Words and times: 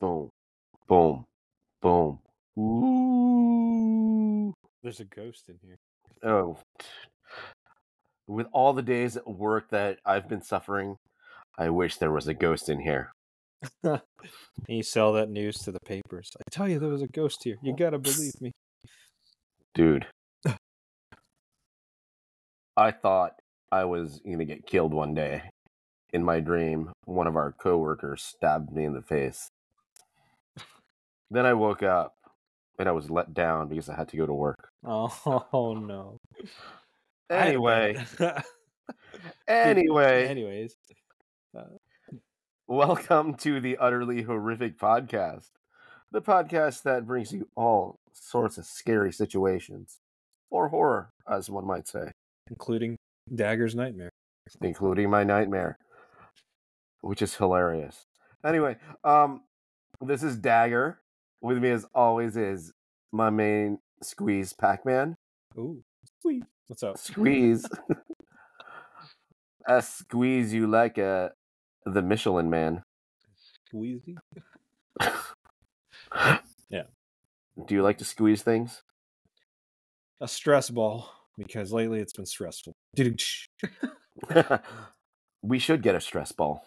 Boom. 0.00 0.30
Boom. 0.86 1.24
Boom. 1.82 2.18
Ooh. 2.58 4.54
There's 4.82 5.00
a 5.00 5.04
ghost 5.04 5.48
in 5.48 5.58
here. 5.62 5.78
Oh. 6.22 6.58
With 8.26 8.46
all 8.52 8.72
the 8.72 8.82
days 8.82 9.16
at 9.16 9.26
work 9.26 9.70
that 9.70 9.98
I've 10.04 10.28
been 10.28 10.42
suffering, 10.42 10.96
I 11.56 11.70
wish 11.70 11.96
there 11.96 12.12
was 12.12 12.28
a 12.28 12.34
ghost 12.34 12.68
in 12.68 12.80
here. 12.80 13.12
and 13.82 14.00
you 14.68 14.82
sell 14.82 15.12
that 15.14 15.30
news 15.30 15.58
to 15.58 15.72
the 15.72 15.80
papers. 15.84 16.30
I 16.38 16.42
tell 16.50 16.68
you, 16.68 16.78
there 16.78 16.90
was 16.90 17.02
a 17.02 17.08
ghost 17.08 17.42
here. 17.42 17.56
You 17.62 17.74
gotta 17.76 17.98
believe 17.98 18.40
me. 18.40 18.52
Dude. 19.74 20.06
I 22.76 22.92
thought 22.92 23.32
I 23.70 23.84
was 23.84 24.20
going 24.24 24.38
to 24.38 24.44
get 24.44 24.66
killed 24.66 24.94
one 24.94 25.14
day. 25.14 25.42
In 26.12 26.24
my 26.24 26.40
dream, 26.40 26.90
one 27.04 27.26
of 27.26 27.36
our 27.36 27.52
coworkers 27.52 28.22
stabbed 28.22 28.72
me 28.72 28.84
in 28.84 28.94
the 28.94 29.02
face. 29.02 29.48
Then 31.30 31.44
I 31.44 31.52
woke 31.52 31.82
up 31.82 32.14
and 32.78 32.88
I 32.88 32.92
was 32.92 33.10
let 33.10 33.34
down 33.34 33.68
because 33.68 33.88
I 33.90 33.96
had 33.96 34.08
to 34.08 34.16
go 34.16 34.26
to 34.26 34.32
work. 34.32 34.70
Oh, 34.84 35.74
no. 35.74 36.16
Anyway, 37.30 38.02
anyway, 39.48 40.26
anyways, 40.26 40.74
welcome 42.66 43.34
to 43.34 43.60
the 43.60 43.76
Utterly 43.76 44.22
Horrific 44.22 44.78
Podcast, 44.78 45.50
the 46.10 46.22
podcast 46.22 46.84
that 46.84 47.06
brings 47.06 47.32
you 47.32 47.48
all 47.54 47.98
sorts 48.14 48.56
of 48.56 48.64
scary 48.64 49.12
situations, 49.12 49.98
or 50.50 50.68
horror, 50.68 51.10
as 51.30 51.50
one 51.50 51.66
might 51.66 51.86
say, 51.86 52.12
including 52.48 52.96
Dagger's 53.34 53.74
nightmare. 53.74 54.10
including 54.62 55.10
my 55.10 55.24
nightmare, 55.24 55.76
which 57.02 57.20
is 57.20 57.34
hilarious. 57.34 58.06
Anyway, 58.42 58.76
um, 59.04 59.42
this 60.00 60.22
is 60.22 60.36
Dagger. 60.36 61.00
With 61.40 61.58
me, 61.58 61.70
as 61.70 61.86
always, 61.94 62.36
is 62.36 62.72
my 63.12 63.30
main 63.30 63.78
squeeze 64.02 64.52
Pac-Man. 64.52 65.16
Ooh, 65.56 65.82
squeeze. 66.18 66.42
What's 66.66 66.82
up? 66.82 66.98
Squeeze. 66.98 67.66
I 69.68 69.80
squeeze 69.80 70.52
you 70.52 70.66
like 70.66 70.98
a 70.98 71.32
the 71.84 72.02
Michelin 72.02 72.50
Man. 72.50 72.82
Squeezy. 73.72 74.16
Yeah. 76.70 76.82
Do 77.66 77.74
you 77.74 77.82
like 77.82 77.98
to 77.98 78.04
squeeze 78.04 78.42
things? 78.42 78.82
A 80.20 80.28
stress 80.28 80.70
ball 80.70 81.10
because 81.36 81.72
lately 81.72 82.00
it's 82.00 82.12
been 82.12 82.26
stressful. 82.26 82.74
we 85.42 85.58
should 85.58 85.82
get 85.82 85.94
a 85.94 86.00
stress 86.00 86.32
ball. 86.32 86.62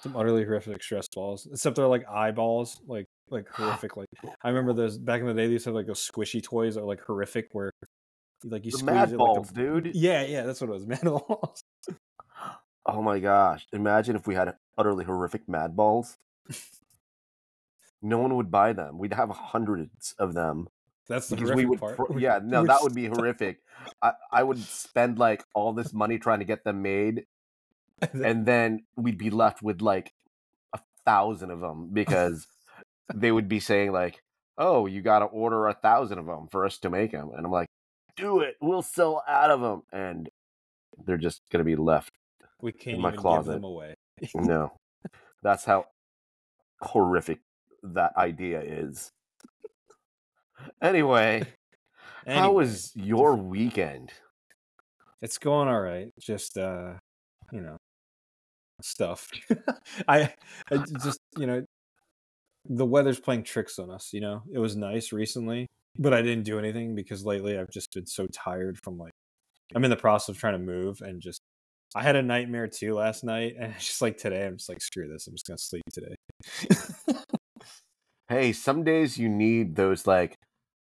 Some 0.00 0.16
utterly 0.16 0.44
horrific 0.44 0.82
stress 0.82 1.08
balls, 1.08 1.46
except 1.52 1.76
they're 1.76 1.86
like 1.86 2.08
eyeballs, 2.08 2.80
like 2.86 3.06
like 3.30 3.48
horrific. 3.48 3.96
Like 3.96 4.08
I 4.42 4.48
remember 4.48 4.72
those 4.72 4.98
back 4.98 5.20
in 5.20 5.26
the 5.26 5.34
day. 5.34 5.46
They 5.46 5.52
used 5.52 5.64
to 5.64 5.70
have 5.70 5.74
like 5.76 5.86
those 5.86 6.06
squishy 6.06 6.42
toys 6.42 6.74
that 6.74 6.80
were 6.82 6.86
like 6.88 7.00
horrific, 7.02 7.48
where 7.52 7.70
like 8.44 8.64
you 8.64 8.70
The 8.72 8.78
squeeze 8.78 8.84
mad 8.94 9.12
it 9.12 9.18
balls, 9.18 9.46
like 9.48 9.54
dude. 9.54 9.94
yeah, 9.94 10.22
yeah, 10.24 10.42
that's 10.44 10.60
what 10.60 10.70
it 10.70 10.72
was, 10.72 10.86
mad 10.86 11.02
balls. 11.02 11.62
Oh 12.86 13.02
my 13.02 13.18
gosh. 13.18 13.66
Imagine 13.72 14.16
if 14.16 14.26
we 14.26 14.34
had 14.34 14.54
utterly 14.78 15.04
horrific 15.04 15.48
mad 15.48 15.76
balls. 15.76 16.16
No 18.02 18.18
one 18.18 18.34
would 18.36 18.50
buy 18.50 18.72
them. 18.72 18.98
We'd 18.98 19.12
have 19.12 19.28
hundreds 19.28 20.14
of 20.18 20.32
them. 20.34 20.68
That's 21.06 21.28
the 21.28 21.36
Because 21.36 21.50
horrific 21.50 21.64
we 21.64 21.70
would 21.70 21.80
part. 21.80 22.18
yeah, 22.18 22.40
no, 22.42 22.64
that 22.64 22.82
would 22.82 22.94
be 22.94 23.06
horrific. 23.06 23.60
I, 24.00 24.12
I 24.32 24.42
would 24.42 24.58
spend 24.58 25.18
like 25.18 25.44
all 25.54 25.72
this 25.72 25.92
money 25.92 26.18
trying 26.18 26.38
to 26.38 26.44
get 26.44 26.64
them 26.64 26.82
made, 26.82 27.26
and 28.14 28.46
then 28.46 28.84
we'd 28.96 29.18
be 29.18 29.28
left 29.30 29.60
with 29.60 29.82
like 29.82 30.12
a 30.72 30.78
thousand 31.04 31.50
of 31.50 31.60
them 31.60 31.90
because 31.92 32.46
they 33.14 33.32
would 33.32 33.48
be 33.48 33.60
saying 33.60 33.92
like, 33.92 34.22
"Oh, 34.58 34.86
you 34.86 35.02
got 35.02 35.20
to 35.20 35.26
order 35.26 35.66
a 35.68 35.74
thousand 35.74 36.18
of 36.18 36.26
them 36.26 36.48
for 36.50 36.64
us 36.64 36.78
to 36.78 36.90
make 36.90 37.12
them," 37.12 37.30
and 37.34 37.44
I'm 37.44 37.52
like, 37.52 37.68
"Do 38.16 38.40
it, 38.40 38.56
we'll 38.60 38.82
sell 38.82 39.22
out 39.26 39.50
of 39.50 39.60
them," 39.60 39.82
and 39.92 40.28
they're 41.04 41.16
just 41.16 41.40
gonna 41.50 41.64
be 41.64 41.76
left. 41.76 42.10
we 42.60 42.72
can't 42.72 42.98
my 42.98 43.08
even 43.08 43.16
give 43.16 43.20
closet. 43.22 43.52
them 43.52 43.64
away. 43.64 43.94
No, 44.34 44.72
that's 45.42 45.64
how 45.64 45.86
horrific 46.82 47.40
that 47.82 48.16
idea 48.16 48.60
is. 48.60 49.10
Anyway, 50.82 51.44
how 52.26 52.52
was 52.52 52.92
your 52.94 53.34
weekend? 53.34 54.12
It's 55.22 55.38
going 55.38 55.68
all 55.68 55.80
right. 55.80 56.10
Just 56.18 56.58
uh, 56.58 56.94
you 57.52 57.60
know, 57.60 57.76
stuff. 58.82 59.30
I, 60.08 60.32
just 61.02 61.20
you 61.38 61.46
know, 61.46 61.64
the 62.68 62.86
weather's 62.86 63.20
playing 63.20 63.44
tricks 63.44 63.78
on 63.78 63.90
us. 63.90 64.10
You 64.12 64.20
know, 64.20 64.42
it 64.52 64.58
was 64.58 64.76
nice 64.76 65.12
recently, 65.12 65.66
but 65.98 66.14
I 66.14 66.22
didn't 66.22 66.44
do 66.44 66.58
anything 66.58 66.94
because 66.94 67.24
lately 67.24 67.58
I've 67.58 67.70
just 67.70 67.92
been 67.94 68.06
so 68.06 68.26
tired 68.32 68.78
from 68.82 68.98
like 68.98 69.12
I'm 69.74 69.84
in 69.84 69.90
the 69.90 69.96
process 69.96 70.30
of 70.30 70.38
trying 70.38 70.54
to 70.54 70.58
move 70.58 71.00
and 71.00 71.20
just 71.20 71.40
I 71.94 72.02
had 72.02 72.16
a 72.16 72.22
nightmare 72.22 72.68
too 72.68 72.94
last 72.94 73.24
night 73.24 73.54
and 73.58 73.72
it's 73.76 73.86
just 73.86 74.02
like 74.02 74.16
today 74.16 74.46
I'm 74.46 74.56
just 74.56 74.68
like 74.68 74.80
screw 74.80 75.08
this 75.08 75.26
I'm 75.26 75.34
just 75.34 75.46
gonna 75.46 75.58
sleep 75.58 75.82
today. 75.92 77.16
Hey, 78.30 78.52
some 78.52 78.84
days 78.84 79.18
you 79.18 79.28
need 79.28 79.74
those 79.74 80.06
like 80.06 80.36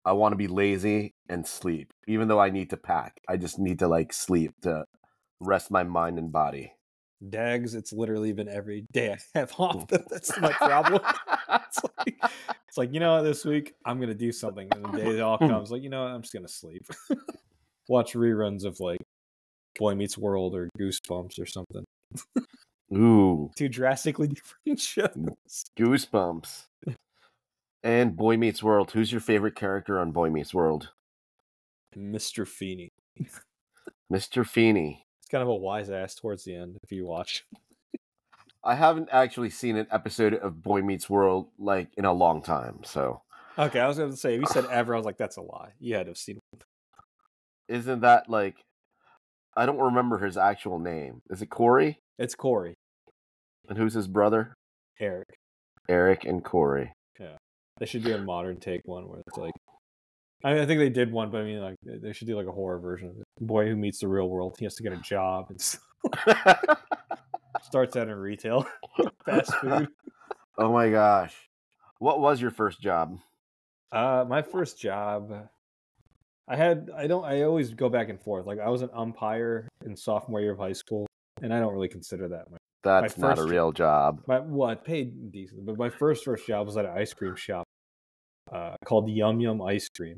I 0.03 0.11
want 0.11 0.33
to 0.33 0.37
be 0.37 0.47
lazy 0.47 1.13
and 1.29 1.47
sleep. 1.47 1.93
Even 2.05 2.27
though 2.27 2.41
I 2.41 2.49
need 2.49 2.71
to 2.71 2.77
pack, 2.77 3.21
I 3.29 3.37
just 3.37 3.57
need 3.57 3.79
to 3.79 3.87
like 3.87 4.11
sleep 4.11 4.51
to 4.63 4.83
rest 5.39 5.71
my 5.71 5.83
mind 5.83 6.19
and 6.19 6.29
body. 6.29 6.73
Dags, 7.29 7.75
it's 7.75 7.93
literally 7.93 8.33
been 8.33 8.47
every 8.49 8.85
day 8.91 9.13
I 9.13 9.17
have 9.39 9.53
off. 9.59 9.87
That's 9.87 10.37
my 10.39 10.51
problem. 10.53 11.01
it's, 11.49 11.79
like, 11.97 12.17
it's 12.67 12.77
like, 12.77 12.93
you 12.93 12.99
know 12.99 13.23
this 13.23 13.45
week 13.45 13.73
I'm 13.85 13.99
gonna 13.99 14.13
do 14.15 14.31
something. 14.31 14.67
And 14.71 14.85
the 14.85 14.97
day 14.97 15.07
it 15.17 15.21
all 15.21 15.37
comes, 15.37 15.71
like, 15.71 15.83
you 15.83 15.89
know 15.89 16.03
I'm 16.03 16.21
just 16.21 16.33
gonna 16.33 16.47
sleep. 16.47 16.83
Watch 17.87 18.13
reruns 18.13 18.63
of 18.65 18.79
like 18.79 19.01
Boy 19.77 19.95
Meets 19.95 20.17
World 20.17 20.55
or 20.55 20.69
Goosebumps 20.79 21.39
or 21.39 21.45
something. 21.45 21.83
Ooh, 22.93 23.51
Two 23.55 23.69
drastically 23.69 24.27
different 24.27 24.79
shows. 24.79 25.65
goosebumps. 25.77 26.63
And 27.83 28.15
Boy 28.15 28.37
Meets 28.37 28.61
World. 28.61 28.91
Who's 28.91 29.11
your 29.11 29.21
favorite 29.21 29.55
character 29.55 29.99
on 29.99 30.11
Boy 30.11 30.29
Meets 30.29 30.53
World? 30.53 30.89
Mr. 31.97 32.47
Feeney. 32.47 32.89
Mr. 34.11 34.45
Feeney. 34.45 35.05
Kind 35.31 35.41
of 35.41 35.47
a 35.47 35.55
wise 35.55 35.89
ass 35.89 36.13
towards 36.15 36.43
the 36.43 36.55
end 36.55 36.77
if 36.83 36.91
you 36.91 37.05
watch. 37.05 37.45
I 38.63 38.75
haven't 38.75 39.09
actually 39.11 39.49
seen 39.49 39.77
an 39.77 39.87
episode 39.89 40.33
of 40.35 40.61
Boy 40.61 40.81
Meets 40.81 41.09
World 41.09 41.47
like 41.57 41.87
in 41.97 42.05
a 42.05 42.13
long 42.13 42.41
time. 42.43 42.81
So, 42.83 43.21
Okay, 43.57 43.79
I 43.79 43.87
was 43.87 43.97
gonna 43.97 44.15
say 44.15 44.35
if 44.35 44.41
you 44.41 44.47
said 44.47 44.65
ever, 44.71 44.93
I 44.93 44.97
was 44.97 45.05
like, 45.05 45.17
that's 45.17 45.37
a 45.37 45.41
lie. 45.41 45.71
You 45.79 45.95
had 45.95 46.05
to 46.05 46.11
have 46.11 46.17
seen 46.17 46.39
isn't 47.67 48.01
that 48.01 48.29
like 48.29 48.57
I 49.55 49.65
don't 49.65 49.79
remember 49.79 50.17
his 50.19 50.37
actual 50.37 50.79
name. 50.79 51.21
Is 51.29 51.41
it 51.41 51.49
Corey? 51.49 51.99
it's 52.19 52.35
Corey, 52.35 52.75
And 53.67 53.77
who's 53.77 53.93
his 53.93 54.07
brother? 54.07 54.53
Eric. 54.99 55.27
Eric 55.89 56.23
and 56.25 56.43
Corey. 56.43 56.93
Yeah, 57.19 57.37
they 57.79 57.85
should 57.85 58.03
do 58.03 58.15
a 58.15 58.19
modern 58.19 58.57
take 58.59 58.81
one 58.85 59.07
where 59.07 59.21
it's 59.25 59.37
like, 59.37 59.53
I, 60.43 60.53
mean, 60.53 60.63
I 60.63 60.65
think 60.65 60.79
they 60.79 60.89
did 60.89 61.11
one, 61.11 61.29
but 61.29 61.41
I 61.41 61.43
mean, 61.43 61.59
like 61.61 61.75
they- 61.83 62.13
should 62.13 62.27
do 62.27 62.35
like 62.35 62.47
a 62.47 62.51
horror 62.51 62.79
version 62.79 63.09
of 63.09 63.17
it. 63.17 63.23
Boy 63.39 63.67
who 63.67 63.75
meets 63.75 63.99
the 63.99 64.07
real 64.07 64.29
world, 64.29 64.55
he 64.57 64.65
has 64.65 64.75
to 64.75 64.83
get 64.83 64.93
a 64.93 64.97
job 64.97 65.47
and 65.49 65.61
starts 67.63 67.95
out 67.95 68.07
in 68.07 68.15
retail, 68.15 68.65
fast 69.25 69.53
food. 69.55 69.87
oh 70.57 70.71
my 70.71 70.89
gosh. 70.89 71.35
What 71.99 72.19
was 72.19 72.41
your 72.41 72.51
first 72.51 72.81
job? 72.81 73.19
Uh, 73.91 74.25
my 74.27 74.41
first 74.41 74.79
job, 74.79 75.47
I 76.47 76.55
had 76.55 76.89
I 76.95 77.07
don't 77.07 77.23
I 77.25 77.43
always 77.43 77.73
go 77.73 77.89
back 77.89 78.09
and 78.09 78.19
forth. 78.19 78.45
Like 78.45 78.59
I 78.59 78.69
was 78.69 78.81
an 78.81 78.89
umpire 78.93 79.67
in 79.85 79.95
sophomore 79.95 80.41
year 80.41 80.53
of 80.53 80.59
high 80.59 80.73
school, 80.73 81.05
and 81.41 81.53
I 81.53 81.59
don't 81.59 81.73
really 81.73 81.87
consider 81.89 82.27
that 82.29 82.49
my 82.49 82.57
That's 82.83 83.17
not 83.17 83.37
a 83.37 83.43
real 83.43 83.71
job. 83.71 84.23
my 84.27 84.39
well, 84.39 84.69
I 84.69 84.75
paid 84.75 85.31
decent, 85.31 85.65
but 85.65 85.77
my 85.77 85.89
first 85.89 86.25
first 86.25 86.47
job 86.47 86.65
was 86.65 86.77
at 86.77 86.85
an 86.85 86.91
ice 86.97 87.13
cream 87.13 87.35
shop, 87.35 87.65
uh, 88.51 88.75
called 88.85 89.09
Yum 89.09 89.39
Yum 89.39 89.61
Ice 89.61 89.87
Cream. 89.89 90.17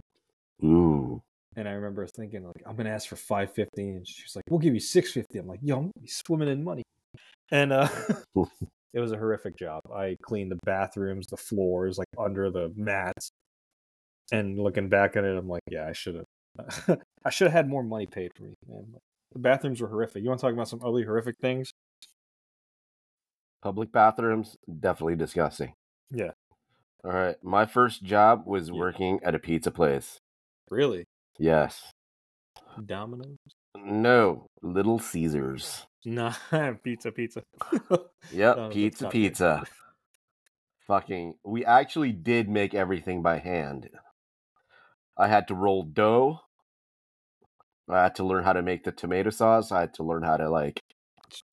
Ooh. 0.63 1.21
And 1.55 1.67
I 1.67 1.73
remember 1.73 2.05
thinking, 2.07 2.43
like, 2.45 2.63
I'm 2.65 2.75
gonna 2.75 2.89
ask 2.89 3.07
for 3.07 3.15
five 3.15 3.53
fifty, 3.53 3.89
and 3.89 4.07
she's 4.07 4.35
like, 4.35 4.43
"We'll 4.49 4.59
give 4.59 4.73
you 4.73 4.79
six 4.79 5.11
fifty. 5.11 5.37
I'm 5.39 5.47
like, 5.47 5.59
"Yo, 5.61 5.77
I'm 5.77 5.91
be 6.01 6.07
swimming 6.07 6.49
in 6.49 6.63
money." 6.63 6.83
And 7.51 7.71
uh, 7.71 7.87
it 8.93 8.99
was 8.99 9.11
a 9.11 9.17
horrific 9.17 9.55
job. 9.57 9.81
I 9.93 10.17
cleaned 10.23 10.51
the 10.51 10.59
bathrooms, 10.65 11.27
the 11.27 11.37
floors, 11.37 11.97
like 11.99 12.07
under 12.17 12.49
the 12.49 12.73
mats. 12.75 13.29
And 14.31 14.57
looking 14.57 14.89
back 14.89 15.15
at 15.15 15.23
it, 15.25 15.37
I'm 15.37 15.47
like, 15.49 15.61
yeah, 15.69 15.85
I 15.87 15.91
should 15.91 16.15
have, 16.15 16.99
I 17.25 17.29
should 17.29 17.47
have 17.47 17.53
had 17.53 17.69
more 17.69 17.83
money 17.83 18.07
paid 18.07 18.31
for 18.35 18.43
me, 18.43 18.53
man. 18.67 18.95
The 19.33 19.39
bathrooms 19.39 19.81
were 19.81 19.89
horrific. 19.89 20.23
You 20.23 20.29
want 20.29 20.39
to 20.39 20.45
talk 20.47 20.53
about 20.53 20.69
some 20.69 20.79
ugly, 20.83 21.03
horrific 21.03 21.35
things? 21.39 21.69
Public 23.61 23.91
bathrooms, 23.91 24.57
definitely 24.79 25.15
disgusting. 25.17 25.73
Yeah. 26.11 26.31
All 27.03 27.11
right. 27.11 27.35
My 27.43 27.65
first 27.65 28.03
job 28.03 28.45
was 28.47 28.69
Yeah. 28.69 28.75
working 28.75 29.19
at 29.23 29.35
a 29.35 29.39
pizza 29.39 29.71
place. 29.71 30.19
Really? 30.69 31.05
Yes. 31.39 31.91
Domino's? 32.85 33.37
No, 33.77 34.47
Little 34.61 34.99
Caesars. 34.99 35.85
Nah, 36.05 36.33
pizza, 36.83 37.11
pizza. 37.11 37.43
Yep, 38.31 38.57
No, 38.57 38.69
pizza, 38.69 39.09
pizza. 39.09 39.63
fucking 40.87 41.33
we 41.43 41.65
actually 41.65 42.11
did 42.13 42.49
make 42.49 42.73
everything 42.73 43.21
by 43.21 43.39
hand. 43.39 43.89
I 45.17 45.27
had 45.27 45.47
to 45.49 45.55
roll 45.55 45.83
dough. 45.83 46.39
I 47.89 48.03
had 48.03 48.15
to 48.15 48.23
learn 48.23 48.43
how 48.45 48.53
to 48.53 48.61
make 48.61 48.83
the 48.85 48.91
tomato 48.93 49.29
sauce. 49.29 49.71
I 49.71 49.81
had 49.81 49.93
to 49.95 50.03
learn 50.03 50.23
how 50.23 50.37
to 50.37 50.49
like 50.49 50.79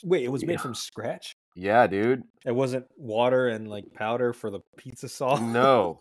Wait, 0.04 0.24
it 0.24 0.28
was 0.30 0.44
made 0.44 0.54
Yeah. 0.54 0.60
from 0.60 0.74
scratch. 0.74 1.34
yeah, 1.56 1.86
dude. 1.86 2.22
It 2.46 2.54
wasn't 2.54 2.86
water 2.96 3.48
and 3.48 3.66
like 3.68 3.92
powder 3.94 4.32
for 4.32 4.50
the 4.50 4.60
pizza 4.76 5.08
sauce. 5.08 5.40
No. 5.40 5.98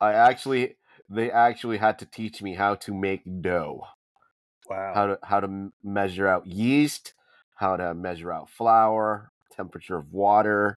I 0.00 0.14
actually 0.14 0.76
they 1.08 1.30
actually 1.30 1.78
had 1.78 1.98
to 2.00 2.06
teach 2.06 2.42
me 2.42 2.54
how 2.54 2.74
to 2.76 2.92
make 2.94 3.22
dough. 3.42 3.82
wow. 4.68 4.92
How 4.94 5.06
to 5.06 5.18
how 5.22 5.40
to 5.40 5.70
measure 5.82 6.28
out 6.28 6.46
yeast, 6.46 7.14
how 7.56 7.76
to 7.76 7.94
measure 7.94 8.32
out 8.32 8.50
flour, 8.50 9.30
temperature 9.52 9.96
of 9.96 10.12
water, 10.12 10.76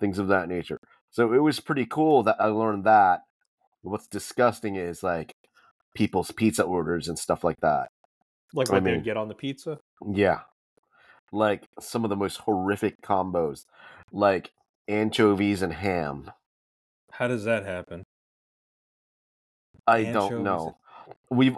things 0.00 0.18
of 0.18 0.28
that 0.28 0.48
nature. 0.48 0.78
So 1.10 1.32
it 1.32 1.38
was 1.42 1.60
pretty 1.60 1.86
cool 1.86 2.22
that 2.24 2.36
I 2.40 2.46
learned 2.46 2.84
that. 2.84 3.20
What's 3.82 4.06
disgusting 4.06 4.76
is 4.76 5.02
like 5.02 5.34
people's 5.94 6.30
pizza 6.32 6.62
orders 6.64 7.08
and 7.08 7.18
stuff 7.18 7.42
like 7.44 7.60
that. 7.60 7.88
like 8.54 8.68
I 8.70 8.74
what 8.74 8.84
they 8.84 8.90
mean- 8.90 8.98
would 8.98 9.04
get 9.04 9.16
on 9.16 9.28
the 9.28 9.34
pizza. 9.34 9.78
Yeah. 10.12 10.40
Like 11.32 11.68
some 11.80 12.04
of 12.04 12.10
the 12.10 12.16
most 12.16 12.38
horrific 12.38 13.00
combos, 13.02 13.64
like 14.12 14.50
anchovies 14.88 15.62
and 15.62 15.72
ham. 15.72 16.30
How 17.12 17.28
does 17.28 17.44
that 17.44 17.64
happen? 17.64 18.02
I 19.90 20.04
don't 20.04 20.44
know. 20.44 20.76
We've 21.30 21.56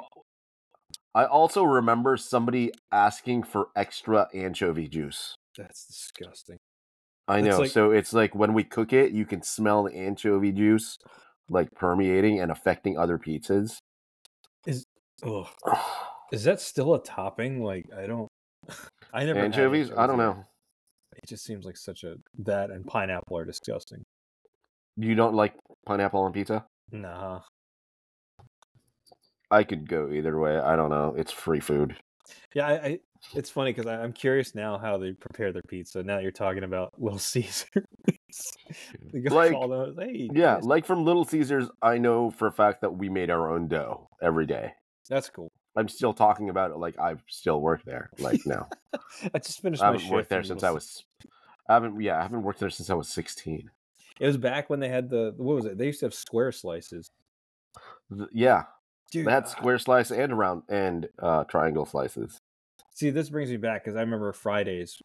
I 1.15 1.25
also 1.27 1.65
remember 1.65 2.17
somebody 2.17 2.73
asking 2.91 3.43
for 3.43 3.69
extra 3.77 4.29
anchovy 4.35 4.89
juice. 4.89 5.35
That's 5.57 5.85
disgusting. 5.87 6.57
I 7.29 7.41
know. 7.43 7.59
like- 7.59 7.71
so 7.71 7.91
it's 7.91 8.13
like 8.13 8.35
when 8.35 8.55
we 8.55 8.65
cook 8.65 8.93
it, 8.93 9.13
you 9.13 9.27
can 9.27 9.43
smell 9.43 9.85
the 9.85 9.95
anchovy 9.95 10.53
juice 10.53 10.99
like 11.49 11.71
permeating 11.73 12.41
and 12.41 12.51
affecting 12.51 12.99
other 12.99 13.19
pizzas. 13.19 13.77
Is 14.67 14.85
Ugh. 15.25 15.47
Is 16.33 16.45
that 16.45 16.63
still 16.63 16.95
a 16.95 17.03
topping? 17.03 17.63
Like 17.63 17.85
I 17.95 18.07
don't. 18.07 18.29
I 19.13 19.25
never 19.25 19.41
Anchovies? 19.41 19.91
I 19.95 20.07
don't 20.07 20.17
know. 20.17 20.43
It 21.17 21.29
just 21.29 21.45
seems 21.45 21.67
like 21.67 21.77
such 21.77 22.05
a 22.05 22.15
that 22.39 22.71
and 22.71 22.87
pineapple 22.87 23.37
are 23.37 23.45
disgusting. 23.45 24.03
You 24.97 25.15
don't 25.15 25.35
like 25.35 25.55
pineapple 25.85 26.21
on 26.21 26.33
pizza? 26.33 26.65
Nah. 26.91 27.41
I 29.53 29.65
could 29.65 29.89
go 29.89 30.11
either 30.11 30.39
way. 30.39 30.57
I 30.59 30.75
don't 30.77 30.91
know. 30.91 31.15
It's 31.17 31.31
free 31.31 31.61
food. 31.61 31.97
Yeah, 32.55 32.67
I, 32.67 32.73
I 32.73 33.01
it's 33.35 33.51
funny 33.51 33.73
because 33.73 33.87
I'm 33.87 34.13
curious 34.13 34.55
now 34.55 34.79
how 34.79 34.99
they 34.99 35.13
prepare 35.13 35.53
their 35.53 35.63
pizza. 35.63 36.03
Now 36.03 36.19
you're 36.19 36.31
talking 36.33 36.65
about 36.65 36.93
Little 36.99 37.19
Caesars. 37.19 37.69
Like, 39.13 39.53
all 39.53 39.69
those, 39.69 39.95
hey, 39.99 40.29
Yeah, 40.33 40.55
guys, 40.57 40.65
like 40.65 40.87
from 40.87 41.05
Little 41.05 41.25
Caesars, 41.25 41.69
I 41.83 41.99
know 41.99 42.31
for 42.31 42.47
a 42.49 42.53
fact 42.53 42.81
that 42.81 42.97
we 42.97 43.09
made 43.09 43.31
our 43.31 43.51
own 43.51 43.69
dough 43.69 44.09
every 44.23 44.47
day. 44.47 44.73
that's 45.09 45.29
cool. 45.29 45.53
I'm 45.77 45.89
still 45.89 46.13
talking 46.13 46.51
about 46.51 46.71
it 46.71 46.79
like 46.79 46.99
I 46.99 47.15
still 47.29 47.61
work 47.61 47.83
there. 47.85 48.11
Like 48.19 48.41
now, 48.45 48.69
I 49.35 49.39
just 49.39 49.61
finished 49.63 49.83
I 49.83 49.93
haven't 49.93 50.09
worked 50.09 50.29
there 50.29 50.43
since 50.43 50.63
Little 50.63 50.69
I 50.69 50.73
was. 50.73 51.05
I 51.69 51.75
haven't. 51.75 52.01
Yeah, 52.01 52.19
I 52.19 52.23
haven't 52.23 52.43
worked 52.43 52.61
there 52.61 52.71
since 52.71 52.91
I 52.91 52.95
was 52.95 53.09
16. 53.09 53.71
It 54.21 54.27
was 54.27 54.37
back 54.37 54.69
when 54.69 54.81
they 54.81 54.89
had 54.89 55.09
the 55.09 55.33
what 55.37 55.57
was 55.57 55.65
it? 55.67 55.79
They 55.79 55.87
used 55.87 56.01
to 56.01 56.07
have 56.07 56.15
square 56.15 56.53
slices. 56.53 57.09
Th- 58.15 58.29
Yeah, 58.33 58.65
Dude, 59.13 59.29
uh, 59.29 59.45
square 59.45 59.79
slice 59.79 60.11
and 60.11 60.37
round 60.37 60.63
and 60.71 61.07
uh, 61.21 61.45
triangle 61.45 61.85
slices. 61.85 62.39
See, 62.95 63.11
this 63.11 63.29
brings 63.29 63.51
me 63.51 63.59
back 63.59 63.85
because 63.85 63.95
I 63.95 64.01
remember 64.01 64.33
Fridays 64.33 65.01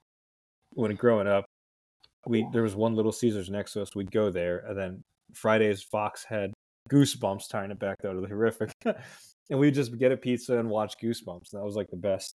when 0.74 0.96
growing 0.96 1.28
up. 1.28 1.46
We 2.26 2.48
there 2.52 2.64
was 2.64 2.76
one 2.76 2.96
Little 2.96 3.12
Caesars 3.12 3.50
next 3.50 3.74
to 3.74 3.82
us. 3.82 3.96
We'd 3.96 4.12
go 4.12 4.32
there, 4.32 4.60
and 4.68 4.78
then 4.78 5.04
Fridays 5.34 5.84
Fox 5.84 6.24
had 6.24 6.54
Goosebumps 6.90 7.50
tying 7.50 7.72
it 7.72 7.80
back 7.80 7.98
though 8.02 8.14
to 8.14 8.22
the 8.22 8.28
horrific, 8.28 8.72
and 8.86 9.60
we'd 9.60 9.74
just 9.76 9.98
get 9.98 10.12
a 10.12 10.18
pizza 10.18 10.58
and 10.58 10.70
watch 10.70 10.96
Goosebumps. 11.02 11.52
And 11.52 11.62
that 11.62 11.66
was 11.66 11.76
like 11.76 11.90
the 11.90 11.98
best. 11.98 12.34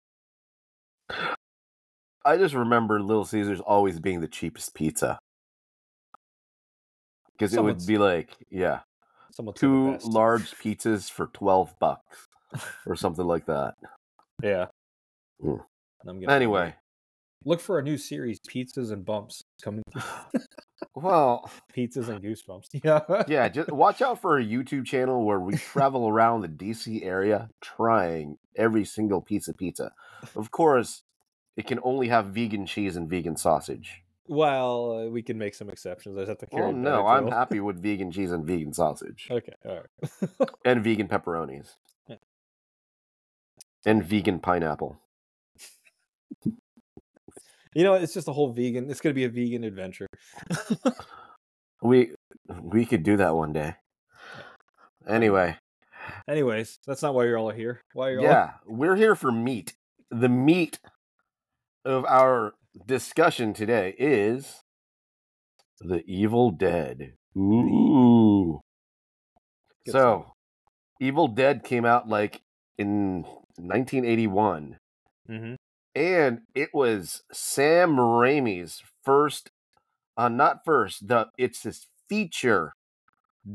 I 2.24 2.36
just 2.36 2.54
remember 2.54 3.00
Little 3.00 3.24
Caesars 3.24 3.60
always 3.60 4.00
being 4.00 4.20
the 4.20 4.28
cheapest 4.28 4.74
pizza 4.74 5.18
because 7.32 7.54
it 7.54 7.62
would 7.62 7.86
be 7.86 7.98
like, 7.98 8.30
yeah, 8.50 8.80
Someone 9.32 9.54
two 9.54 9.98
large 10.04 10.52
pizzas 10.52 11.10
for 11.10 11.26
12 11.28 11.78
bucks 11.78 12.28
or 12.86 12.96
something 12.96 13.26
like 13.26 13.46
that. 13.46 13.74
Yeah. 14.42 14.66
Mm. 15.42 15.60
I'm 16.06 16.28
Anyway, 16.28 16.74
look 17.44 17.60
for 17.60 17.78
a 17.78 17.82
new 17.82 17.96
series, 17.96 18.40
Pizzas 18.40 18.92
and 18.92 19.04
Bumps, 19.04 19.42
coming. 19.62 19.82
well, 20.94 21.50
Pizzas 21.76 22.08
and 22.08 22.22
Goosebumps. 22.22 22.68
Yeah. 22.84 23.22
yeah, 23.26 23.48
just 23.48 23.72
watch 23.72 24.00
out 24.00 24.20
for 24.20 24.38
a 24.38 24.44
YouTube 24.44 24.86
channel 24.86 25.24
where 25.24 25.40
we 25.40 25.56
travel 25.56 26.08
around 26.08 26.42
the 26.42 26.48
DC 26.48 27.04
area 27.04 27.48
trying 27.60 28.38
every 28.56 28.84
single 28.84 29.20
piece 29.20 29.48
of 29.48 29.56
pizza. 29.56 29.92
Of 30.34 30.50
course, 30.50 31.02
it 31.56 31.66
can 31.66 31.80
only 31.82 32.08
have 32.08 32.26
vegan 32.26 32.66
cheese 32.66 32.96
and 32.96 33.08
vegan 33.10 33.36
sausage. 33.36 34.02
Well, 34.28 34.92
uh, 35.06 35.10
we 35.10 35.22
can 35.22 35.38
make 35.38 35.54
some 35.54 35.70
exceptions. 35.70 36.16
I 36.16 36.20
just 36.20 36.28
have 36.28 36.38
to 36.38 36.46
carry. 36.46 36.62
Well, 36.64 36.72
no, 36.72 37.06
I'm 37.06 37.28
happy 37.28 37.60
with 37.60 37.82
vegan 37.82 38.10
cheese 38.12 38.30
and 38.30 38.44
vegan 38.44 38.72
sausage 38.74 39.26
Okay. 39.30 39.52
All 39.64 39.80
right. 39.80 40.50
and 40.64 40.84
vegan 40.84 41.08
pepperonis 41.08 41.68
Yeah. 42.08 42.16
and 43.86 44.04
vegan 44.04 44.38
pineapple. 44.40 45.00
You 47.74 47.84
know, 47.84 47.94
it's 47.94 48.14
just 48.14 48.28
a 48.28 48.32
whole 48.32 48.52
vegan. 48.52 48.90
It's 48.90 49.00
going 49.00 49.12
to 49.12 49.14
be 49.14 49.24
a 49.24 49.28
vegan 49.28 49.64
adventure. 49.64 50.06
We 51.80 52.10
we 52.60 52.84
could 52.84 53.04
do 53.04 53.18
that 53.18 53.36
one 53.36 53.52
day. 53.52 53.76
Anyway, 55.06 55.56
Anyways, 56.28 56.80
that's 56.84 57.02
not 57.02 57.14
why 57.14 57.24
you're 57.24 57.38
all 57.38 57.50
here. 57.50 57.82
Why 57.92 58.10
you're 58.10 58.18
all 58.20 58.26
yeah, 58.26 58.50
we're 58.66 58.96
here 58.96 59.14
for 59.14 59.30
meat. 59.30 59.74
The 60.10 60.28
meat 60.28 60.80
of 61.84 62.04
our 62.04 62.54
discussion 62.86 63.52
today 63.54 63.94
is 63.98 64.62
The 65.80 66.04
Evil 66.06 66.52
Dead. 66.52 67.16
Ooh. 67.34 68.60
Good 69.84 69.92
So, 69.92 70.32
Evil 71.00 71.28
Dead 71.28 71.64
came 71.64 71.84
out 71.84 72.08
like 72.08 72.42
in 72.78 73.24
1981, 73.58 74.78
hmm 75.28 75.54
and 75.94 76.42
it 76.54 76.70
was 76.72 77.22
Sam 77.32 77.96
Raimi's 77.96 78.82
first, 79.04 79.50
uh, 80.16 80.28
not 80.28 80.64
first, 80.64 81.08
the 81.08 81.28
it's 81.38 81.62
his 81.64 81.86
feature 82.08 82.72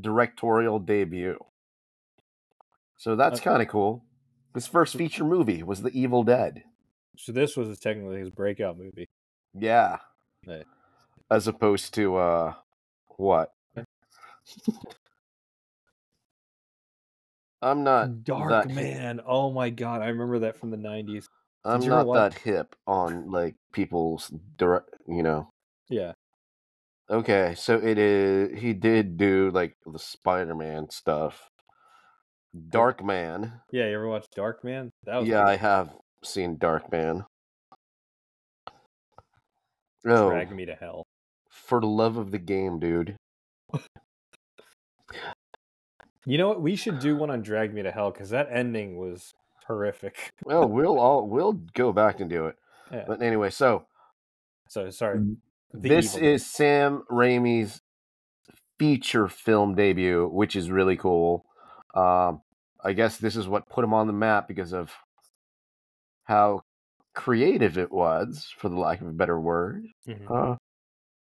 directorial 0.02 0.80
debut. 0.80 1.40
So 2.98 3.16
that's 3.16 3.40
Okay. 3.40 3.40
kind 3.40 3.62
of 3.62 3.68
cool. 3.68 4.04
His 4.56 4.66
first 4.68 4.96
feature 4.96 5.24
movie 5.24 5.62
was 5.64 5.82
The 5.84 5.92
Evil 5.98 6.24
Dead. 6.24 6.64
So 7.18 7.32
this 7.32 7.56
was 7.56 7.80
technically 7.80 8.20
his 8.20 8.30
breakout 8.30 8.78
movie. 8.78 9.10
Yeah. 9.54 9.98
Right. 10.48 10.66
As 11.30 11.48
opposed 11.48 11.94
to 11.96 12.16
uh 12.16 12.54
what? 13.18 13.52
I'm 17.62 17.84
not 17.84 18.24
Dark 18.24 18.50
that 18.50 18.72
hip- 18.72 18.76
Man. 18.76 19.22
Oh 19.26 19.52
my 19.52 19.70
god, 19.70 20.02
I 20.02 20.08
remember 20.08 20.40
that 20.40 20.58
from 20.58 20.72
the 20.72 20.78
'90s. 20.78 21.28
I'm 21.64 21.80
not 21.82 22.12
that 22.14 22.34
hip 22.34 22.76
on 22.86 23.32
like 23.32 23.56
people's 23.72 24.30
direct, 24.58 24.90
you 25.08 25.24
know. 25.24 25.50
Yeah. 25.90 26.12
Okay, 27.10 27.54
so 27.56 27.78
it 27.78 27.98
is 27.98 28.60
he 28.60 28.74
did 28.74 29.18
do 29.18 29.50
like 29.54 29.78
the 29.86 30.00
Spider-Man 30.00 30.90
stuff. 30.90 31.50
Darkman. 32.56 33.62
Yeah. 33.72 33.88
You 33.88 33.96
ever 33.96 34.08
watch 34.10 34.28
Darkman? 34.36 34.90
That 35.06 35.20
was 35.20 35.28
Yeah. 35.28 35.46
I 35.46 35.56
have 35.56 35.96
seen 36.26 36.58
Darkman. 36.58 37.26
Oh, 40.06 40.30
Drag 40.30 40.52
Me 40.52 40.66
to 40.66 40.76
Hell. 40.76 41.06
for 41.50 41.80
the 41.80 41.88
love 41.88 42.18
of 42.18 42.32
the 42.32 42.40
game, 42.40 42.80
dude. 42.80 43.16
You 46.26 46.38
know 46.38 46.48
what? 46.48 46.62
We 46.62 46.76
should 46.76 47.00
do 47.00 47.16
one 47.16 47.30
on 47.30 47.42
Drag 47.42 47.74
Me 47.74 47.82
to 47.84 47.92
Hell 47.92 48.12
because 48.12 48.30
that 48.30 48.48
ending 48.52 48.98
was 48.98 49.34
horrific. 49.68 50.32
Well, 50.46 50.68
we'll 50.68 51.00
all 51.00 51.28
we'll 51.28 51.54
go 51.54 51.92
back 51.94 52.20
and 52.20 52.30
do 52.30 52.48
it. 52.48 52.56
Yeah. 52.92 53.06
But 53.08 53.22
anyway, 53.22 53.50
so 53.50 53.86
So 54.70 54.90
sorry. 54.90 55.20
This 55.74 56.16
Evil 56.16 56.20
Dead. 56.28 56.34
is 56.36 56.46
Sam 56.46 57.04
Raimi's 57.10 57.82
feature 58.78 59.28
film 59.28 59.76
debut, 59.76 60.28
which 60.28 60.56
is 60.56 60.70
really 60.70 60.98
cool. 60.98 61.46
Um, 61.96 62.42
I 62.84 62.94
guess 62.94 63.18
this 63.18 63.36
is 63.36 63.48
what 63.48 63.68
put 63.70 63.84
him 63.84 63.94
on 63.94 64.08
the 64.08 64.14
map 64.14 64.48
because 64.48 64.74
of 64.74 64.92
how 66.26 66.62
creative 67.14 67.78
it 67.78 67.92
was, 67.92 68.52
for 68.58 68.70
the 68.70 68.80
lack 68.80 69.02
of 69.02 69.08
a 69.08 69.12
better 69.12 69.40
word. 69.40 69.86
Mhm. 70.08 70.30
Uh, 70.30 70.58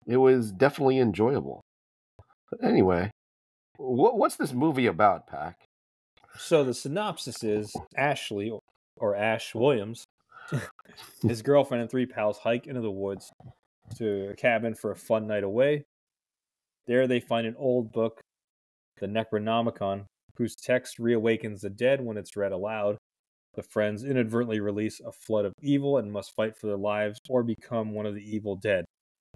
it 0.06 0.16
was 0.16 0.52
definitely 0.52 0.98
enjoyable. 0.98 1.60
But 2.50 2.64
anyway, 2.64 3.10
what, 3.76 4.16
what's 4.18 4.36
this 4.36 4.52
movie 4.52 4.86
about, 4.86 5.26
Pac? 5.26 5.64
So 6.36 6.64
the 6.64 6.74
synopsis 6.74 7.42
is 7.44 7.74
Ashley 7.96 8.52
or 8.96 9.14
Ash 9.16 9.54
Williams, 9.54 10.04
his 11.22 11.42
girlfriend 11.42 11.82
and 11.82 11.90
three 11.90 12.06
pals 12.06 12.38
hike 12.38 12.66
into 12.66 12.80
the 12.80 12.90
woods 12.90 13.30
to 13.96 14.30
a 14.30 14.34
cabin 14.34 14.74
for 14.74 14.90
a 14.90 14.96
fun 14.96 15.26
night 15.26 15.44
away. 15.44 15.84
There 16.86 17.06
they 17.06 17.20
find 17.20 17.46
an 17.46 17.56
old 17.58 17.92
book, 17.92 18.20
the 19.00 19.06
Necronomicon, 19.06 20.06
whose 20.36 20.54
text 20.54 20.98
reawakens 20.98 21.60
the 21.60 21.70
dead 21.70 22.00
when 22.00 22.16
it's 22.16 22.36
read 22.36 22.52
aloud. 22.52 22.98
The 23.54 23.62
friends 23.62 24.04
inadvertently 24.04 24.60
release 24.60 25.00
a 25.00 25.12
flood 25.12 25.44
of 25.44 25.52
evil 25.62 25.98
and 25.98 26.12
must 26.12 26.34
fight 26.34 26.56
for 26.56 26.66
their 26.66 26.76
lives 26.76 27.18
or 27.28 27.42
become 27.42 27.92
one 27.92 28.06
of 28.06 28.14
the 28.14 28.22
evil 28.22 28.56
dead. 28.56 28.84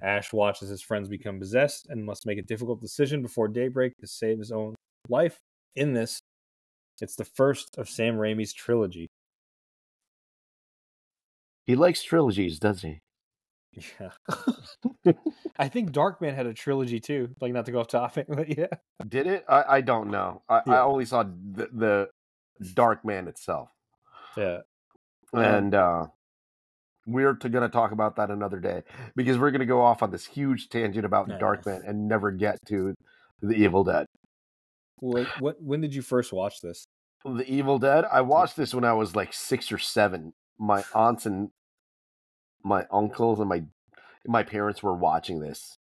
Ash 0.01 0.33
watches 0.33 0.69
his 0.69 0.83
friends 0.83 1.09
become 1.09 1.39
possessed 1.39 1.87
and 1.89 2.05
must 2.05 2.27
make 2.27 2.39
a 2.39 2.43
difficult 2.43 2.81
decision 2.81 3.23
before 3.23 3.49
daybreak 3.49 3.97
to 4.01 4.07
save 4.07 4.39
his 4.39 4.53
own 4.53 4.75
life. 5.09 5.39
In 5.75 5.93
this, 5.93 6.21
it's 7.01 7.17
the 7.17 7.25
first 7.25 7.77
of 7.79 7.89
Sam 7.89 8.17
Raimi's 8.17 8.53
trilogy. 8.53 9.09
He 11.67 11.77
likes 11.77 12.03
trilogies, 12.03 12.59
does 12.59 12.83
he? 12.83 13.01
Yeah. 14.01 14.11
I 15.59 15.69
think 15.69 15.93
Darkman 15.93 16.35
had 16.35 16.47
a 16.47 16.55
trilogy 16.55 17.01
too. 17.01 17.31
Like 17.41 17.53
not 17.53 17.67
to 17.67 17.73
go 17.73 17.81
off 17.81 17.89
topic, 17.89 18.27
but 18.29 18.57
yeah. 18.57 18.67
Did 19.07 19.27
it? 19.27 19.45
I, 19.49 19.65
I 19.69 19.81
don't 19.81 20.11
know. 20.11 20.43
I, 20.49 20.63
I 20.67 20.81
only 20.81 21.05
saw 21.05 21.23
the, 21.25 21.69
the 21.73 22.09
Darkman 22.63 23.29
itself, 23.29 23.71
Yeah. 24.39 24.59
And 25.33 25.75
uh, 25.75 26.07
we're 27.07 27.35
to, 27.35 27.49
gonna 27.49 27.69
talk 27.69 27.93
about 27.93 28.17
that 28.17 28.31
another 28.31 28.61
day 28.61 28.83
because 29.17 29.37
we're 29.39 29.51
gonna 29.51 29.67
go 29.67 29.81
off 29.83 30.03
on 30.03 30.11
this 30.11 30.25
huge 30.25 30.69
tangent 30.69 31.05
about 31.05 31.29
No, 31.29 31.39
Dark. 31.39 31.67
Man 31.67 31.83
and 31.87 32.09
never 32.09 32.31
get 32.31 32.59
to 32.69 32.95
the 33.43 33.55
Evil 33.55 33.85
Dead. 33.85 34.07
What, 35.01 35.27
what 35.41 35.63
when 35.63 35.81
did 35.81 35.95
you 35.95 36.03
first 36.03 36.33
watch 36.33 36.61
this? 36.61 36.87
The 37.25 37.45
Evil 37.51 37.79
Dead. 37.79 38.05
I 38.11 38.21
watched 38.21 38.57
this 38.57 38.75
when 38.75 38.85
I 38.85 38.93
was 38.93 39.15
like 39.17 39.33
six 39.33 39.71
or 39.73 39.79
seven. 39.79 40.33
My 40.59 40.85
aunts 40.95 41.27
and 41.27 41.51
my 42.65 42.87
uncles 42.91 43.41
and 43.41 43.49
my 43.49 43.65
my 44.27 44.43
parents 44.43 44.83
were 44.83 44.95
watching 44.95 45.41
this, 45.41 45.79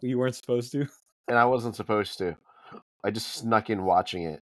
You 0.00 0.18
weren't 0.18 0.34
supposed 0.36 0.72
to. 0.72 0.86
and 1.28 1.36
I 1.38 1.44
wasn't 1.44 1.76
supposed 1.76 2.18
to. 2.18 2.36
I 3.04 3.10
just 3.10 3.34
snuck 3.34 3.70
in 3.70 3.84
watching 3.84 4.24
it. 4.24 4.42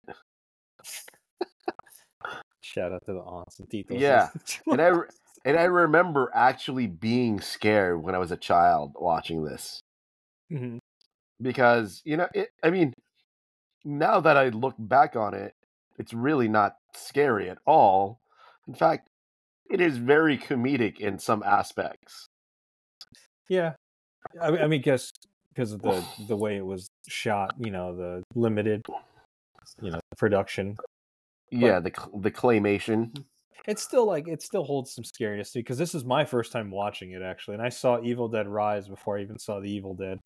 Shout 2.74 2.92
out 2.92 3.02
to 3.06 3.14
the 3.14 3.20
aunts 3.20 3.60
and 3.60 3.70
titos. 3.70 4.00
Yeah. 4.00 4.30
and 4.68 4.82
I 4.82 4.92
and 5.46 5.58
I 5.58 5.64
remember 5.64 6.30
actually 6.36 6.88
being 6.88 7.40
scared 7.40 8.04
when 8.04 8.14
I 8.14 8.18
was 8.18 8.32
a 8.32 8.38
child 8.38 8.94
watching 9.00 9.44
this 9.46 9.80
Mhm. 10.52 10.80
because 11.42 12.02
you 12.06 12.18
know 12.18 12.28
it, 12.34 12.50
I 12.64 12.70
mean 12.70 12.94
now 13.86 14.20
that 14.20 14.36
I 14.38 14.50
look 14.50 14.76
back 14.78 15.16
on 15.16 15.34
it 15.34 15.54
it's 15.98 16.14
really 16.14 16.48
not 16.48 16.76
scary 16.94 17.50
at 17.50 17.58
all 17.66 18.20
in 18.68 18.74
fact 18.74 19.08
it 19.70 19.80
is 19.82 19.98
very 19.98 20.38
comedic 20.38 21.00
in 21.00 21.20
some 21.20 21.44
aspects 21.44 22.28
Yeah, 23.50 23.74
I 24.42 24.52
mean, 24.52 24.62
I 24.62 24.68
mean, 24.68 24.82
guess 24.82 25.10
because 25.54 25.72
of 25.72 25.82
the 25.82 26.04
the 26.28 26.36
way 26.44 26.58
it 26.58 26.66
was 26.66 26.90
shot, 27.08 27.54
you 27.58 27.72
know, 27.72 27.96
the 27.96 28.24
limited, 28.36 28.86
you 29.82 29.92
know, 29.92 30.00
production. 30.18 30.76
Yeah 31.52 31.80
the 31.80 31.92
the 32.22 32.32
claymation 32.32 33.24
It's 33.68 33.84
still 33.84 34.06
like 34.06 34.28
it 34.28 34.42
still 34.42 34.64
holds 34.64 34.94
some 34.94 35.04
scariness 35.04 35.52
to 35.52 35.60
because 35.60 35.78
this 35.78 35.94
is 35.94 36.06
my 36.06 36.24
first 36.26 36.52
time 36.54 36.72
watching 36.72 37.12
it 37.12 37.22
actually, 37.22 37.56
and 37.56 37.64
I 37.64 37.70
saw 37.70 38.02
Evil 38.02 38.30
Dead 38.30 38.48
Rise 38.48 38.88
before 38.88 39.18
I 39.18 39.22
even 39.22 39.38
saw 39.40 39.60
the 39.60 39.70
Evil 39.70 39.94
Dead. 39.94 40.20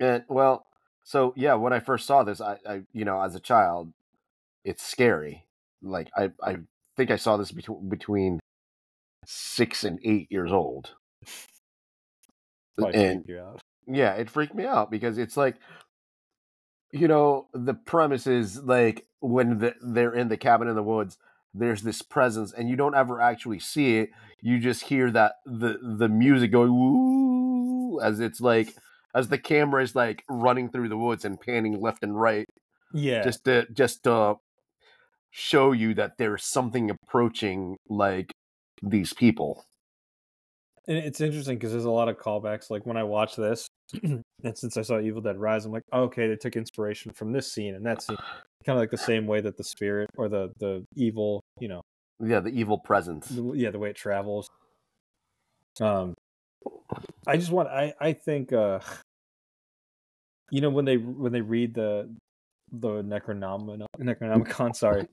and 0.00 0.22
well 0.28 0.66
so 1.02 1.32
yeah 1.36 1.54
when 1.54 1.72
I 1.72 1.80
first 1.80 2.06
saw 2.06 2.22
this 2.22 2.40
I, 2.40 2.58
I 2.68 2.82
you 2.92 3.04
know 3.04 3.20
as 3.20 3.34
a 3.34 3.40
child 3.40 3.92
it's 4.64 4.82
scary 4.82 5.44
like 5.82 6.08
I 6.16 6.30
I 6.42 6.58
think 6.96 7.10
I 7.10 7.16
saw 7.16 7.36
this 7.36 7.52
between 7.52 7.88
between 7.88 8.40
6 9.26 9.84
and 9.84 9.98
8 10.04 10.26
years 10.30 10.52
old 10.52 10.90
and 12.78 13.24
freaked 13.24 13.28
you 13.28 13.38
out. 13.40 13.60
yeah 13.86 14.12
it 14.14 14.30
freaked 14.30 14.54
me 14.54 14.64
out 14.66 14.90
because 14.90 15.18
it's 15.18 15.36
like 15.36 15.56
you 16.94 17.08
know 17.08 17.48
the 17.52 17.74
premise 17.74 18.26
is 18.26 18.62
like 18.62 19.06
when 19.20 19.58
the, 19.58 19.74
they're 19.82 20.14
in 20.14 20.28
the 20.28 20.36
cabin 20.36 20.68
in 20.68 20.76
the 20.76 20.82
woods 20.82 21.18
there's 21.52 21.82
this 21.82 22.02
presence 22.02 22.52
and 22.52 22.68
you 22.68 22.76
don't 22.76 22.94
ever 22.94 23.20
actually 23.20 23.58
see 23.58 23.98
it 23.98 24.10
you 24.40 24.58
just 24.58 24.84
hear 24.84 25.10
that 25.10 25.32
the 25.44 25.78
the 25.98 26.08
music 26.08 26.52
going 26.52 26.72
woo 26.72 28.00
as 28.00 28.20
it's 28.20 28.40
like 28.40 28.74
as 29.14 29.28
the 29.28 29.38
camera 29.38 29.82
is 29.82 29.94
like 29.94 30.24
running 30.28 30.68
through 30.70 30.88
the 30.88 30.96
woods 30.96 31.24
and 31.24 31.40
panning 31.40 31.80
left 31.80 32.02
and 32.02 32.20
right 32.20 32.46
Yeah, 32.92 33.22
just 33.22 33.44
to 33.44 33.66
just 33.72 34.04
to 34.04 34.36
show 35.30 35.72
you 35.72 35.94
that 35.94 36.12
there's 36.16 36.44
something 36.44 36.90
approaching 36.90 37.76
like 37.88 38.32
these 38.82 39.12
people 39.12 39.64
and 40.86 40.98
it's 40.98 41.20
interesting 41.20 41.56
because 41.56 41.72
there's 41.72 41.84
a 41.84 41.90
lot 41.90 42.08
of 42.08 42.18
callbacks. 42.18 42.70
Like 42.70 42.84
when 42.84 42.96
I 42.96 43.04
watch 43.04 43.36
this, 43.36 43.66
and 44.02 44.22
since 44.54 44.76
I 44.76 44.82
saw 44.82 44.98
Evil 44.98 45.20
Dead 45.20 45.38
Rise, 45.38 45.64
I'm 45.64 45.72
like, 45.72 45.82
oh, 45.92 46.04
okay, 46.04 46.28
they 46.28 46.36
took 46.36 46.56
inspiration 46.56 47.12
from 47.12 47.32
this 47.32 47.52
scene 47.52 47.74
and 47.74 47.84
that 47.86 48.02
scene, 48.02 48.16
kind 48.64 48.76
of 48.76 48.82
like 48.82 48.90
the 48.90 48.98
same 48.98 49.26
way 49.26 49.40
that 49.40 49.56
the 49.56 49.64
spirit 49.64 50.10
or 50.16 50.28
the 50.28 50.52
the 50.58 50.84
evil, 50.94 51.42
you 51.60 51.68
know, 51.68 51.82
yeah 52.20 52.38
the 52.40 52.50
evil 52.50 52.78
presence 52.78 53.28
the, 53.28 53.52
yeah, 53.54 53.70
the 53.70 53.78
way 53.78 53.90
it 53.90 53.96
travels. 53.96 54.48
Um, 55.80 56.14
I 57.26 57.36
just 57.36 57.50
want, 57.50 57.68
I 57.68 57.94
I 58.00 58.12
think, 58.12 58.52
uh, 58.52 58.80
you 60.50 60.60
know, 60.60 60.70
when 60.70 60.84
they 60.84 60.96
when 60.96 61.32
they 61.32 61.40
read 61.40 61.74
the 61.74 62.10
the 62.72 63.02
Necronomicon, 63.02 63.86
Necronomicon, 64.00 64.74
sorry, 64.74 65.06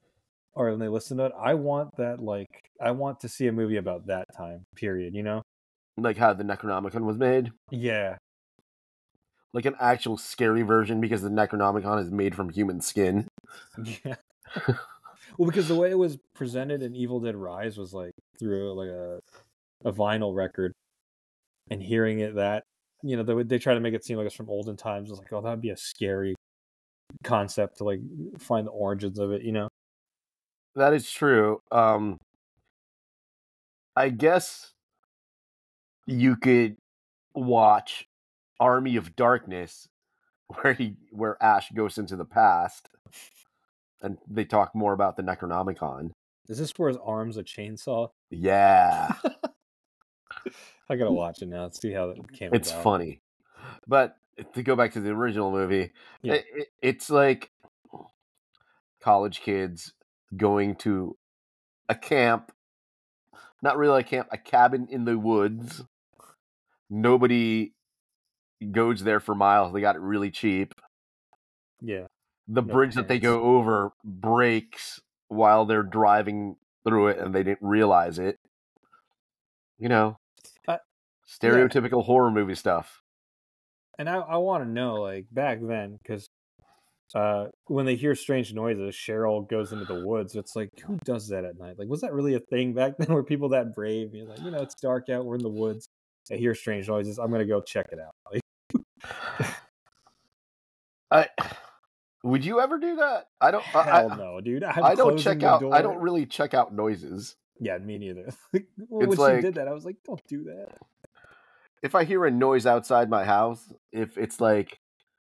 or 0.54 0.70
when 0.70 0.78
they 0.78 0.88
listen 0.88 1.18
to 1.18 1.26
it, 1.26 1.32
I 1.38 1.54
want 1.54 1.96
that 1.98 2.20
like 2.20 2.48
I 2.80 2.90
want 2.90 3.20
to 3.20 3.28
see 3.28 3.46
a 3.46 3.52
movie 3.52 3.76
about 3.76 4.06
that 4.06 4.26
time 4.36 4.64
period. 4.76 5.14
You 5.14 5.22
know? 5.22 5.42
Like 5.96 6.16
how 6.16 6.32
the 6.32 6.44
necronomicon 6.44 7.04
was 7.04 7.16
made 7.16 7.52
Yeah, 7.70 8.16
like 9.54 9.64
an 9.66 9.76
actual 9.80 10.18
scary 10.18 10.62
version 10.62 11.00
because 11.00 11.22
the 11.22 11.30
Necronomicon 11.30 12.02
is 12.02 12.10
made 12.10 12.34
from 12.34 12.50
human 12.50 12.80
skin. 12.82 13.28
Yeah. 14.04 14.16
well, 15.38 15.46
because 15.46 15.68
the 15.68 15.74
way 15.76 15.90
it 15.90 15.98
was 15.98 16.18
presented 16.34 16.82
in 16.82 16.94
Evil 16.94 17.20
Dead 17.20 17.36
Rise 17.36 17.78
was 17.78 17.94
like 17.94 18.12
through 18.38 18.72
like 18.74 18.88
a 18.88 19.20
a 19.84 19.92
vinyl 19.92 20.34
record, 20.34 20.72
and 21.70 21.80
hearing 21.82 22.18
it 22.18 22.34
that 22.34 22.64
you 23.02 23.16
know 23.16 23.22
they 23.22 23.42
they 23.44 23.58
try 23.58 23.74
to 23.74 23.80
make 23.80 23.94
it 23.94 24.04
seem 24.04 24.16
like 24.16 24.26
it's 24.26 24.34
from 24.34 24.50
olden 24.50 24.76
times. 24.76 25.08
It's 25.10 25.18
like 25.18 25.32
oh 25.32 25.40
that'd 25.40 25.60
be 25.60 25.70
a 25.70 25.76
scary 25.76 26.34
concept 27.22 27.78
to 27.78 27.84
like 27.84 28.00
find 28.38 28.66
the 28.66 28.72
origins 28.72 29.18
of 29.18 29.30
it. 29.30 29.42
You 29.42 29.52
know? 29.52 29.68
That 30.74 30.92
is 30.94 31.08
true. 31.10 31.60
Um 31.70 32.18
I 33.96 34.08
guess 34.08 34.72
you 36.06 36.36
could 36.36 36.76
watch 37.34 38.08
Army 38.60 38.96
of 38.96 39.16
Darkness 39.16 39.88
where 40.60 40.74
he 40.74 40.96
where 41.10 41.42
Ash 41.42 41.70
goes 41.70 41.98
into 41.98 42.16
the 42.16 42.24
past 42.24 42.88
and 44.02 44.18
they 44.28 44.44
talk 44.44 44.74
more 44.74 44.92
about 44.92 45.16
the 45.16 45.22
Necronomicon. 45.22 46.10
Is 46.48 46.58
this 46.58 46.72
where 46.76 46.88
his 46.88 46.98
arms 47.02 47.36
a 47.38 47.42
chainsaw? 47.42 48.10
Yeah. 48.30 49.12
I 50.90 50.96
gotta 50.96 51.10
watch 51.12 51.40
it 51.40 51.48
now. 51.48 51.70
See 51.70 51.92
how 51.92 52.10
it 52.10 52.32
came. 52.32 52.52
it's 52.52 52.70
about. 52.70 52.82
funny. 52.82 53.20
But 53.86 54.16
to 54.54 54.62
go 54.62 54.76
back 54.76 54.92
to 54.92 55.00
the 55.00 55.10
original 55.10 55.50
movie, 55.50 55.92
Yeah. 56.22 56.34
it, 56.34 56.44
it, 56.54 56.68
it's 56.82 57.08
like 57.08 57.50
college 59.00 59.40
kids 59.40 59.94
going 60.36 60.74
to 60.76 61.16
a 61.88 61.94
camp, 61.94 62.52
not 63.62 63.78
really 63.78 64.00
a 64.00 64.04
camp, 64.04 64.28
a 64.32 64.38
cabin 64.38 64.88
in 64.90 65.04
the 65.06 65.18
woods. 65.18 65.82
Nobody 66.90 67.72
goes 68.70 69.02
there 69.02 69.20
for 69.20 69.34
miles. 69.34 69.72
They 69.72 69.80
got 69.80 69.96
it 69.96 70.02
really 70.02 70.30
cheap. 70.30 70.74
Yeah. 71.80 72.06
The 72.46 72.62
No 72.62 72.72
bridge 72.74 72.94
that 72.94 73.08
they 73.08 73.18
go 73.18 73.42
over 73.42 73.92
breaks 74.04 75.00
while 75.28 75.64
they're 75.64 75.82
driving 75.82 76.56
through 76.86 77.08
it 77.08 77.18
and 77.18 77.34
they 77.34 77.42
didn't 77.42 77.66
realize 77.66 78.18
it. 78.18 78.38
You 79.78 79.88
know, 79.88 80.18
Uh, 80.68 80.78
stereotypical 81.28 82.04
horror 82.04 82.30
movie 82.30 82.54
stuff. 82.54 83.02
And 83.98 84.08
I, 84.08 84.16
I 84.16 84.36
want 84.36 84.64
to 84.64 84.70
know, 84.70 84.94
like 84.94 85.26
back 85.30 85.58
then, 85.62 85.98
because 86.02 86.28
uh, 87.14 87.46
when 87.66 87.86
they 87.86 87.94
hear 87.96 88.14
strange 88.14 88.52
noises, 88.52 88.94
Cheryl 88.94 89.48
goes 89.48 89.72
into 89.72 89.84
the 89.84 90.04
woods. 90.04 90.34
It's 90.34 90.56
like, 90.56 90.70
who 90.84 90.98
does 91.04 91.28
that 91.28 91.44
at 91.44 91.58
night? 91.58 91.78
Like, 91.78 91.88
was 91.88 92.00
that 92.00 92.12
really 92.12 92.34
a 92.34 92.40
thing 92.40 92.72
back 92.74 92.96
then? 92.98 93.12
Were 93.12 93.22
people 93.24 93.50
that 93.50 93.74
brave? 93.74 94.14
You're 94.14 94.26
like, 94.26 94.40
you 94.40 94.50
know, 94.50 94.62
it's 94.62 94.74
dark 94.74 95.08
out. 95.08 95.24
We're 95.24 95.36
in 95.36 95.42
the 95.42 95.48
woods. 95.48 95.88
I 96.30 96.36
hear 96.36 96.54
strange 96.54 96.88
noises. 96.88 97.18
I'm 97.18 97.30
gonna 97.30 97.44
go 97.44 97.60
check 97.60 97.88
it 97.92 97.98
out. 97.98 98.14
I 101.10 101.28
would 102.22 102.44
you 102.44 102.60
ever 102.60 102.78
do 102.78 102.96
that? 102.96 103.28
I 103.40 103.50
don't. 103.50 103.76
I, 103.76 103.82
hell 103.82 104.12
I, 104.12 104.16
no, 104.16 104.40
dude. 104.40 104.64
I'm 104.64 104.82
I 104.82 104.94
don't 104.94 105.18
check 105.18 105.40
the 105.40 105.48
out. 105.48 105.72
I 105.72 105.82
don't 105.82 105.98
really 105.98 106.24
check 106.24 106.54
out 106.54 106.72
noises. 106.74 107.36
Yeah, 107.60 107.78
me 107.78 107.98
neither. 107.98 108.30
when 108.88 109.10
she 109.10 109.16
like- 109.16 109.42
did 109.42 109.54
that, 109.54 109.68
I 109.68 109.72
was 109.72 109.84
like, 109.84 109.96
don't 110.04 110.26
do 110.26 110.44
that. 110.44 110.78
If 111.82 111.94
I 111.94 112.04
hear 112.04 112.24
a 112.24 112.30
noise 112.30 112.64
outside 112.64 113.10
my 113.10 113.24
house, 113.24 113.70
if 113.92 114.16
it's 114.16 114.40
like, 114.40 114.80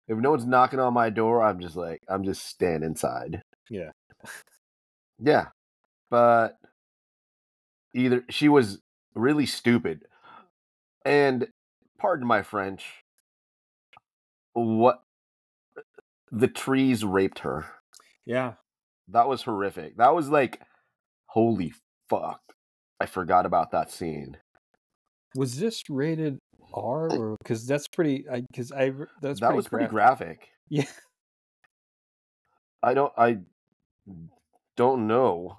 if 0.08 0.18
no 0.18 0.32
one's 0.32 0.44
knocking 0.44 0.78
on 0.78 0.92
my 0.92 1.08
door, 1.08 1.42
I'm 1.42 1.58
just 1.58 1.74
like, 1.74 2.02
I'm 2.06 2.22
just 2.22 2.44
staying 2.44 2.82
inside. 2.82 3.42
Yeah. 3.70 3.92
Yeah, 5.18 5.46
but 6.10 6.58
either 7.94 8.24
she 8.28 8.48
was 8.50 8.80
really 9.14 9.46
stupid, 9.46 10.04
and 11.04 11.48
pardon 11.98 12.26
my 12.26 12.42
French, 12.42 12.84
what 14.52 15.02
the 16.30 16.48
trees 16.48 17.04
raped 17.04 17.40
her. 17.40 17.66
Yeah. 18.24 18.54
That 19.08 19.28
was 19.28 19.42
horrific. 19.42 19.96
That 19.96 20.14
was 20.14 20.28
like, 20.28 20.60
holy 21.26 21.72
fuck! 22.08 22.40
I 23.00 23.06
forgot 23.06 23.44
about 23.46 23.72
that 23.72 23.90
scene. 23.90 24.36
Was 25.34 25.58
this 25.58 25.82
rated 25.88 26.38
R 26.72 27.08
or 27.10 27.36
because 27.42 27.66
that's 27.66 27.88
pretty? 27.88 28.24
I 28.30 28.42
Because 28.50 28.70
I, 28.72 28.92
that's 29.20 29.40
that 29.40 29.46
pretty 29.46 29.56
was 29.56 29.68
pretty 29.68 29.86
graphic. 29.88 30.26
graphic. 30.28 30.48
Yeah. 30.72 30.84
I 32.82 32.94
don't. 32.94 33.12
I 33.18 33.38
don't 34.76 35.08
know. 35.08 35.58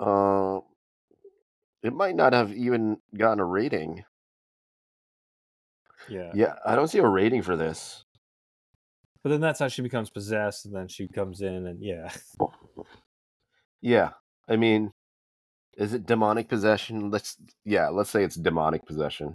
Uh, 0.00 0.60
it 1.82 1.92
might 1.92 2.16
not 2.16 2.32
have 2.32 2.52
even 2.52 2.96
gotten 3.16 3.40
a 3.40 3.44
rating. 3.44 4.04
Yeah. 6.08 6.30
Yeah, 6.34 6.54
I 6.64 6.74
don't 6.76 6.88
see 6.88 6.98
a 6.98 7.06
rating 7.06 7.42
for 7.42 7.56
this. 7.56 8.04
But 9.22 9.30
then 9.30 9.40
that's 9.40 9.58
how 9.58 9.68
she 9.68 9.82
becomes 9.82 10.10
possessed, 10.10 10.64
and 10.64 10.74
then 10.74 10.88
she 10.88 11.08
comes 11.08 11.40
in, 11.40 11.66
and 11.66 11.82
yeah. 11.82 12.10
Yeah, 13.80 14.10
I 14.48 14.56
mean, 14.56 14.90
is 15.76 15.94
it 15.94 16.04
demonic 16.06 16.48
possession? 16.48 17.10
Let's 17.10 17.36
yeah, 17.64 17.88
let's 17.90 18.10
say 18.10 18.24
it's 18.24 18.34
demonic 18.34 18.84
possession. 18.86 19.34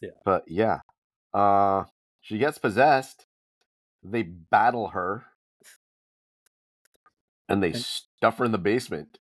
Yeah. 0.00 0.10
But 0.24 0.44
yeah, 0.46 0.80
uh, 1.34 1.84
she 2.20 2.38
gets 2.38 2.58
possessed. 2.58 3.24
They 4.04 4.22
battle 4.22 4.88
her, 4.88 5.24
and 7.48 7.60
they 7.62 7.72
And- 7.72 7.76
stuff 7.76 8.38
her 8.38 8.44
in 8.44 8.52
the 8.52 8.58
basement. 8.58 9.18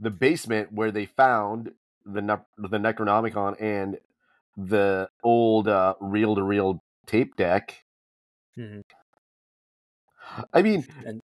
The 0.00 0.10
basement 0.10 0.72
where 0.72 0.90
they 0.92 1.06
found 1.06 1.72
the 2.04 2.22
ne- 2.22 2.46
the 2.58 2.78
Necronomicon 2.78 3.60
and 3.60 3.98
the 4.56 5.08
old 5.22 5.68
uh, 5.68 5.94
reel-to-reel 6.00 6.80
tape 7.06 7.36
deck. 7.36 7.84
Mhm. 8.58 8.82
I 10.52 10.62
mean, 10.62 10.86
And- 11.04 11.22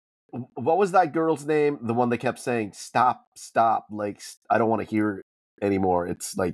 what 0.56 0.78
was 0.78 0.92
that 0.92 1.14
girl's 1.14 1.46
name? 1.46 1.80
The 1.82 1.94
one 1.94 2.10
that 2.10 2.18
kept 2.18 2.40
saying 2.40 2.74
"stop, 2.74 3.26
stop," 3.36 3.86
like 3.90 4.22
I 4.50 4.58
don't 4.58 4.70
want 4.70 4.82
to 4.82 4.88
hear 4.88 5.20
it 5.20 5.26
anymore. 5.62 6.06
It's 6.08 6.36
like 6.38 6.54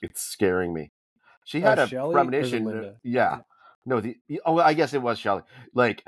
it's 0.00 0.20
scaring 0.20 0.72
me. 0.72 0.90
She 1.44 1.62
Uh, 1.62 1.68
had 1.70 1.78
a 1.78 1.86
Shelley 1.86 2.12
premonition. 2.14 2.66
uh, 2.68 2.94
Yeah, 3.02 3.40
no, 3.84 4.00
the 4.00 4.16
oh, 4.46 4.58
I 4.58 4.72
guess 4.74 4.94
it 4.94 5.02
was 5.02 5.18
Shelley. 5.18 5.42
Like 5.74 6.04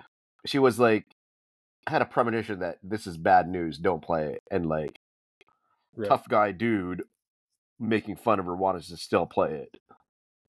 she 0.47 0.59
was 0.59 0.79
like 0.81 1.05
had 1.87 2.01
a 2.03 2.07
premonition 2.07 2.61
that 2.61 2.79
this 2.83 3.07
is 3.07 3.19
bad 3.19 3.49
news. 3.49 3.79
Don't 3.79 4.03
play 4.03 4.33
it, 4.35 4.43
and 4.51 4.67
like 4.67 4.99
Right. 5.97 6.09
tough 6.09 6.27
guy 6.29 6.51
dude 6.53 7.03
making 7.89 8.17
fun 8.17 8.39
of 8.39 8.47
her 8.47 8.57
wanted 8.57 8.83
to 8.85 8.97
still 8.97 9.27
play 9.27 9.55
it. 9.55 9.81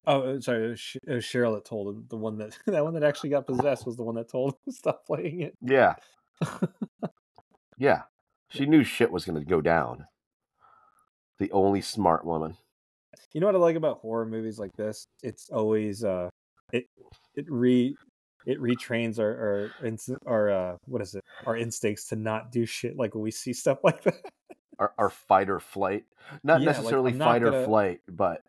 Oh, 0.08 0.22
uh, 0.22 0.39
sorry. 0.39 0.65
It 0.65 0.70
was, 0.70 0.80
Sh- 0.80 0.98
Cheryl 1.08 1.56
that 1.56 1.65
told 1.65 1.96
him. 1.96 2.06
The 2.10 2.18
one 2.18 2.38
that 2.38 2.58
that 2.68 2.84
one 2.84 2.94
that 2.94 3.04
actually 3.04 3.32
got 3.32 3.48
possessed 3.48 3.86
was 3.86 3.98
the 3.98 4.04
one 4.04 4.15
that 4.15 4.30
told 4.30 4.51
him 4.51 4.60
to 4.68 4.72
stop 4.72 5.06
playing 5.06 5.42
it. 5.42 5.56
Yeah, 5.62 5.96
yeah. 7.77 8.04
She 8.50 8.65
knew 8.65 8.84
shit 8.84 9.12
was 9.12 9.25
going 9.25 9.39
to 9.39 9.46
go 9.46 9.60
down. 9.60 10.06
The 11.39 11.51
only 11.51 11.82
smart 11.82 12.24
woman. 12.25 12.56
You 13.34 13.42
know 13.42 13.48
what 13.48 13.56
I 13.56 13.60
like 13.60 13.75
about 13.75 14.00
horror 14.00 14.25
movies 14.25 14.60
like 14.60 14.72
this? 14.77 15.08
It's 15.24 15.50
always 15.50 16.04
uh, 16.04 16.30
it 16.72 16.86
it 17.36 17.46
re 17.50 17.96
it 18.46 18.60
retrains 18.60 19.20
our 19.20 19.72
our 19.84 19.89
our 20.25 20.50
uh, 20.50 20.77
what 20.86 21.01
is 21.01 21.15
it? 21.15 21.24
Our 21.46 21.58
instincts 21.58 22.08
to 22.10 22.15
not 22.15 22.51
do 22.51 22.65
shit 22.65 22.96
like 22.96 23.15
when 23.15 23.24
we 23.24 23.32
see 23.32 23.54
stuff 23.54 23.80
like 23.84 24.04
that. 24.04 24.22
Our, 24.79 24.94
our 24.98 25.10
fight 25.10 25.50
or 25.50 25.60
flight. 25.60 26.05
Not 26.44 26.62
Yeah, 26.62 26.65
necessarily 26.67 27.12
not 27.13 27.25
fight 27.25 27.44
or 27.44 27.51
gonna- 27.51 27.65
flight, 27.65 28.01
but 28.08 28.41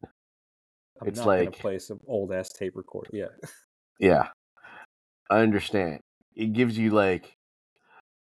I'm 1.01 1.09
It's 1.09 1.25
like- 1.25 1.53
play 1.59 1.79
some 1.79 2.01
old 2.07 2.33
ass 2.33 2.49
tape 2.49 2.75
record. 2.77 3.09
Yeah, 3.13 3.29
yeah. 3.99 4.29
I 5.31 5.41
understand. 5.41 6.01
It 6.35 6.53
gives 6.53 6.77
you 6.79 6.91
like 6.91 7.37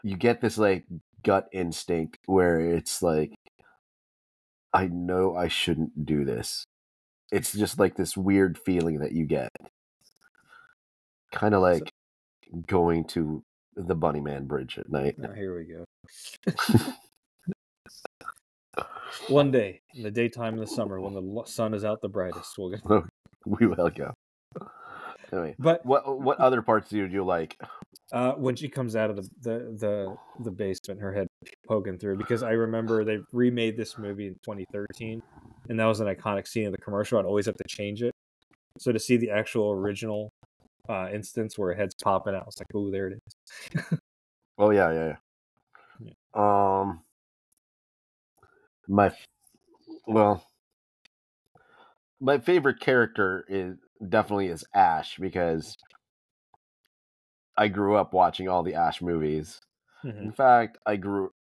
you 0.03 0.16
get 0.16 0.40
this 0.40 0.59
like 0.59 0.85
gut 1.25 1.49
instinct 1.53 2.18
where 2.27 2.61
it's 2.61 3.03
like 3.03 3.35
I 4.73 4.87
know 4.87 5.35
I 5.37 5.49
shouldn't 5.49 6.05
do 6.07 6.25
this. 6.25 6.64
It's 7.33 7.53
just 7.53 7.79
like 7.79 7.96
this 7.96 8.16
weird 8.16 8.59
feeling 8.59 8.99
that 9.01 9.12
you 9.12 9.25
get. 9.27 9.51
Kind 11.33 11.55
of 11.55 11.62
like 11.62 11.90
going 12.66 13.05
to 13.09 13.42
the 13.77 13.94
Bunny 13.94 14.20
Man 14.20 14.46
Bridge 14.46 14.79
at 14.79 14.90
night. 14.90 15.18
now 15.18 15.33
here 15.33 15.57
we 15.57 15.64
go. 15.64 15.85
One 19.29 19.51
day 19.51 19.81
in 19.94 20.03
the 20.03 20.11
daytime 20.11 20.55
in 20.55 20.61
the 20.61 20.66
summer 20.66 21.01
when 21.01 21.14
the 21.14 21.42
sun 21.47 21.75
is 21.75 21.85
out 21.85 22.01
the 22.01 22.09
brightest, 22.09 22.57
we'll 22.59 22.71
go. 22.71 23.05
we 23.47 23.66
will 23.66 23.90
go. 23.90 24.14
Anyway, 25.33 25.55
But 25.59 25.85
what 25.85 26.21
what 26.21 26.38
other 26.38 26.62
parts 26.62 26.88
do 26.88 27.05
you 27.07 27.25
like? 27.25 27.61
Uh, 28.12 28.33
when 28.33 28.57
she 28.57 28.68
comes 28.68 28.97
out 28.97 29.11
of 29.11 29.16
the, 29.16 29.29
the 29.42 29.59
the 29.79 30.16
the 30.44 30.51
basement, 30.51 31.01
her 31.01 31.12
head 31.12 31.29
poking 31.66 31.99
through. 31.99 32.16
Because 32.16 32.42
I 32.42 32.53
remember 32.53 33.05
they 33.05 33.18
remade 33.33 33.77
this 33.77 33.99
movie 33.99 34.29
in 34.29 34.35
2013, 34.44 35.23
and 35.68 35.79
that 35.79 35.85
was 35.85 36.01
an 36.01 36.07
iconic 36.07 36.49
scene 36.49 36.64
in 36.64 36.73
the 36.73 36.79
commercial. 36.79 37.18
I'd 37.18 37.27
always 37.27 37.47
have 37.47 37.57
to 37.57 37.64
change 37.68 38.03
it. 38.03 38.14
So 38.79 38.92
to 38.92 38.99
see 38.99 39.18
the 39.18 39.31
actual 39.31 39.73
original 39.73 40.31
uh, 40.88 41.09
instance 41.12 41.59
where 41.59 41.68
her 41.68 41.75
head's 41.75 41.94
popping 42.03 42.35
out, 42.35 42.42
I 42.42 42.47
was 42.47 42.59
like, 42.59 42.68
"Oh, 42.75 42.90
there 42.90 43.09
it 43.09 43.18
is." 43.27 43.99
Oh 44.61 44.71
yeah, 44.71 44.92
yeah, 44.92 45.16
yeah. 46.01 46.11
Um, 46.35 47.01
my 48.88 49.12
well, 50.07 50.44
my 52.20 52.38
favorite 52.38 52.81
character 52.81 53.44
is 53.48 53.77
definitely 54.09 54.48
is 54.48 54.64
Ash 54.74 55.16
because 55.18 55.77
I 57.57 57.68
grew 57.68 57.96
up 57.96 58.12
watching 58.12 58.48
all 58.48 58.62
the 58.62 58.74
Ash 58.74 59.03
movies. 59.03 59.61
Mhm. 60.05 60.22
In 60.22 60.33
fact, 60.33 60.79
I 60.87 60.96
grew. 60.96 61.33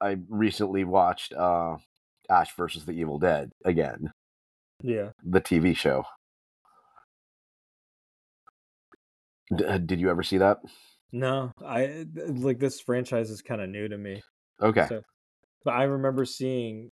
I 0.00 0.16
recently 0.28 0.84
watched 0.84 1.32
uh, 1.32 1.76
Ash 2.30 2.54
versus 2.56 2.84
the 2.84 2.92
Evil 2.92 3.18
Dead 3.18 3.52
again, 3.64 4.12
Yeah, 4.82 5.10
the 5.24 5.40
TV 5.40 5.74
show. 5.74 6.04
D- 9.54 9.64
uh, 9.64 9.78
did 9.78 10.00
you 10.00 10.10
ever 10.10 10.22
see 10.22 10.38
that? 10.38 10.58
no, 11.12 11.52
I 11.64 12.06
like 12.14 12.58
this 12.58 12.80
franchise 12.80 13.30
is 13.30 13.42
kind 13.42 13.60
of 13.60 13.68
new 13.68 13.88
to 13.88 13.96
me. 13.98 14.22
Okay. 14.60 14.86
So, 14.88 15.02
but 15.64 15.74
I 15.74 15.84
remember 15.84 16.24
seeing 16.24 16.90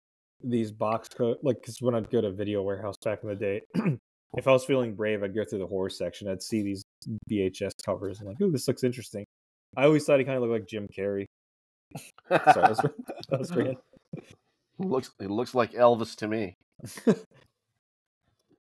these 0.44 0.72
box 0.72 1.08
co 1.08 1.36
like 1.42 1.60
because 1.60 1.80
when 1.80 1.94
I'd 1.94 2.10
go 2.10 2.20
to 2.20 2.30
Video 2.32 2.62
Warehouse 2.62 2.96
back 3.04 3.20
in 3.22 3.28
the 3.28 3.34
day, 3.34 3.62
if 4.36 4.46
I 4.48 4.52
was 4.52 4.64
feeling 4.64 4.94
brave, 4.94 5.22
I'd 5.22 5.34
go 5.34 5.44
through 5.44 5.60
the 5.60 5.66
horror 5.66 5.90
section. 5.90 6.28
I'd 6.28 6.42
see 6.42 6.62
these 6.62 6.82
VHS 7.30 7.72
covers 7.84 8.20
and 8.20 8.28
like, 8.28 8.38
oh, 8.42 8.50
this 8.50 8.68
looks 8.68 8.84
interesting. 8.84 9.24
I 9.76 9.84
always 9.84 10.04
thought 10.04 10.18
he 10.18 10.24
kind 10.24 10.36
of 10.36 10.42
looked 10.42 10.52
like 10.52 10.68
Jim 10.68 10.86
Carrey. 10.96 11.26
Sorry, 12.28 12.40
that 12.54 12.68
was, 12.68 12.78
that 13.28 13.38
was 13.38 13.54
random. 13.54 13.76
looks 14.78 15.10
it 15.20 15.30
looks 15.30 15.54
like 15.54 15.72
Elvis 15.72 16.16
to 16.16 16.28
me. 16.28 16.54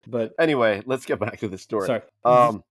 But 0.06 0.32
Anyway, 0.38 0.82
let's 0.84 1.06
get 1.06 1.20
back 1.20 1.38
to 1.40 1.48
the 1.48 1.58
story. 1.58 1.86
sorry, 1.86 2.02
Um, 2.24 2.62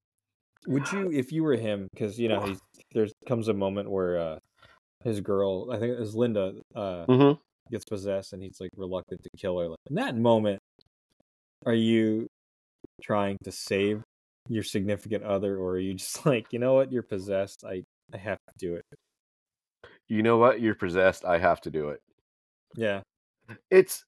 would 0.68 0.92
you 0.92 1.12
if 1.12 1.32
you 1.32 1.44
were 1.44 1.56
him? 1.56 1.88
Because 1.94 2.20
you 2.20 2.28
know, 2.28 2.42
he's 2.42 2.60
there's 2.94 3.14
comes 3.26 3.48
a 3.48 3.54
moment 3.54 3.90
where 3.90 4.20
uh 4.20 4.40
his 5.04 5.22
girl, 5.22 5.72
I 5.72 5.80
think 5.80 5.94
it 5.94 6.00
was 6.00 6.14
Linda, 6.16 6.54
uh, 6.76 7.06
mhm. 7.08 7.40
Gets 7.72 7.86
possessed 7.86 8.34
and 8.34 8.44
he's 8.44 8.58
like 8.60 8.70
reluctant 8.76 9.24
to 9.24 9.30
kill 9.38 9.60
her. 9.60 9.70
Like 9.70 9.78
in 9.90 9.96
that 9.96 10.16
moment, 10.16 10.60
are 11.66 11.74
you 11.74 12.28
trying 13.02 13.38
to 13.44 13.52
save 13.52 14.04
your 14.50 14.64
significant 14.64 15.24
other, 15.24 15.58
or 15.58 15.72
are 15.72 15.80
you 15.80 15.94
just 15.94 16.26
like, 16.26 16.48
you 16.52 16.60
know 16.60 16.74
what, 16.74 16.92
you're 16.92 17.04
possessed. 17.04 17.64
I 17.66 17.84
I 18.14 18.18
have 18.18 18.38
to 18.38 18.54
do 18.60 18.76
it. 18.76 18.84
you 20.10 20.22
know 20.22 20.38
what? 20.38 20.60
You're 20.60 20.76
possessed. 20.76 21.24
I 21.26 21.38
have 21.38 21.62
to 21.62 21.72
do 21.72 21.90
it. 21.90 22.02
Yeah, 22.76 23.02
It's 23.70 24.04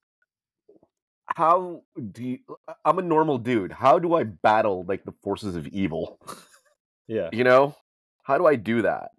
how 1.35 1.81
do 2.11 2.23
you, 2.23 2.39
I'm 2.85 2.99
a 2.99 3.01
normal 3.01 3.37
dude. 3.37 3.71
How 3.71 3.97
do 3.99 4.13
I 4.15 4.23
battle 4.23 4.85
like 4.87 5.03
the 5.03 5.13
forces 5.23 5.55
of 5.55 5.67
evil? 5.67 6.19
yeah, 7.07 7.29
You 7.31 7.43
know? 7.43 7.75
How 8.23 8.37
do 8.37 8.45
I 8.45 8.55
do 8.55 8.81
that? 8.83 9.11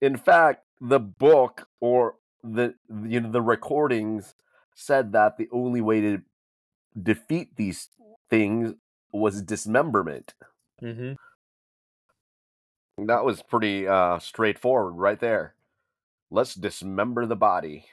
In 0.00 0.16
fact, 0.16 0.64
the 0.80 0.98
book 0.98 1.66
or 1.80 2.14
the 2.42 2.74
you 3.04 3.20
know 3.20 3.30
the 3.30 3.42
recordings 3.42 4.34
said 4.74 5.12
that 5.12 5.36
the 5.36 5.48
only 5.52 5.80
way 5.80 6.00
to 6.00 6.22
defeat 7.00 7.56
these 7.56 7.88
things 8.30 8.74
was 9.12 9.42
dismemberment. 9.42 10.34
mm-hmm. 10.82 11.12
That 13.06 13.24
was 13.24 13.42
pretty 13.42 13.86
uh 13.86 14.18
straightforward 14.18 14.94
right 14.96 15.20
there. 15.20 15.54
Let's 16.30 16.54
dismember 16.54 17.26
the 17.26 17.36
body. 17.36 17.86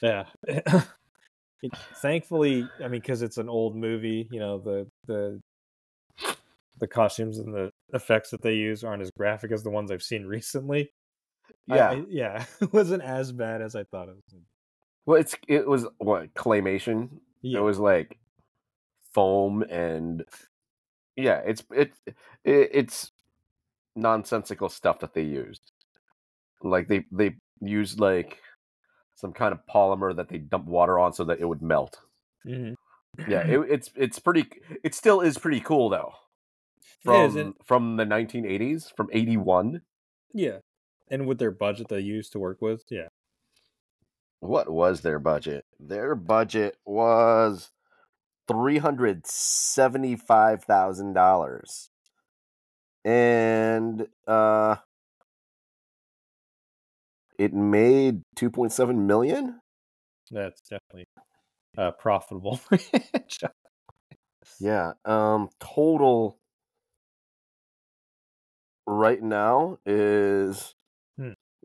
yeah. 0.00 0.24
Thankfully, 1.94 2.68
I 2.78 2.88
mean, 2.88 3.00
because 3.00 3.22
it's 3.22 3.38
an 3.38 3.48
old 3.48 3.76
movie, 3.76 4.28
you 4.30 4.40
know 4.40 4.58
the 4.58 4.88
the 5.06 5.40
the 6.78 6.88
costumes 6.88 7.38
and 7.38 7.54
the 7.54 7.70
effects 7.92 8.30
that 8.30 8.42
they 8.42 8.54
use 8.54 8.82
aren't 8.82 9.02
as 9.02 9.10
graphic 9.16 9.52
as 9.52 9.62
the 9.62 9.70
ones 9.70 9.90
I've 9.90 10.02
seen 10.02 10.26
recently. 10.26 10.90
I- 11.70 11.76
Yeah. 11.76 11.90
I- 11.90 12.04
yeah, 12.08 12.44
it 12.60 12.72
wasn't 12.72 13.02
as 13.02 13.32
bad 13.32 13.62
as 13.62 13.74
I 13.76 13.84
thought 13.84 14.08
it 14.08 14.14
was. 14.16 14.40
Well, 15.06 15.20
it's 15.20 15.34
it 15.48 15.66
was 15.66 15.86
what 15.98 16.32
claymation. 16.34 17.08
Yeah, 17.42 17.58
It 17.58 17.62
was 17.62 17.78
like 17.80 18.18
foam 19.14 19.62
and 19.62 20.24
yeah, 21.16 21.38
it's 21.44 21.62
it, 21.72 21.92
it 22.44 22.70
it's 22.72 23.10
nonsensical 23.96 24.68
stuff 24.68 25.00
that 25.00 25.12
they 25.14 25.22
used. 25.22 25.72
Like 26.62 26.88
they 26.88 27.04
they 27.10 27.34
used 27.60 27.98
like 28.00 28.38
some 29.16 29.32
kind 29.32 29.52
of 29.52 29.60
polymer 29.72 30.14
that 30.16 30.28
they 30.28 30.38
dump 30.38 30.66
water 30.66 30.98
on 30.98 31.12
so 31.12 31.24
that 31.24 31.40
it 31.40 31.46
would 31.48 31.62
melt. 31.62 31.98
Mhm. 32.46 32.76
Yeah, 33.28 33.40
it, 33.46 33.58
it's 33.70 33.90
it's 33.96 34.18
pretty. 34.20 34.46
It 34.84 34.94
still 34.94 35.20
is 35.20 35.36
pretty 35.36 35.60
cool 35.60 35.88
though. 35.90 36.12
It 37.04 37.04
From 37.04 37.36
and- 37.36 37.54
from 37.64 37.96
the 37.96 38.04
1980s, 38.04 38.94
from 38.96 39.08
81. 39.12 39.82
yeah, 40.32 40.58
and 41.08 41.26
with 41.26 41.38
their 41.38 41.50
budget 41.50 41.88
they 41.88 42.00
used 42.00 42.32
to 42.32 42.38
work 42.38 42.60
with, 42.62 42.84
yeah, 42.90 43.08
What 44.40 44.68
was 44.70 45.00
their 45.02 45.18
budget? 45.18 45.64
Their 45.78 46.14
budget 46.14 46.76
was 46.84 47.70
three 48.48 48.78
hundred 48.78 49.26
seventy-five 49.26 50.64
thousand 50.64 51.12
dollars, 51.14 51.90
and 53.04 54.06
uh, 54.26 54.76
it 57.38 57.52
made 57.52 58.22
two 58.36 58.50
point 58.50 58.72
seven 58.72 59.06
million. 59.06 59.60
that's 60.30 60.60
definitely 60.62 61.06
uh, 61.78 61.92
profitable. 61.92 62.60
Yeah. 64.60 64.92
Um. 65.04 65.48
Total 65.60 66.38
right 68.86 69.22
now 69.22 69.78
is. 69.86 70.74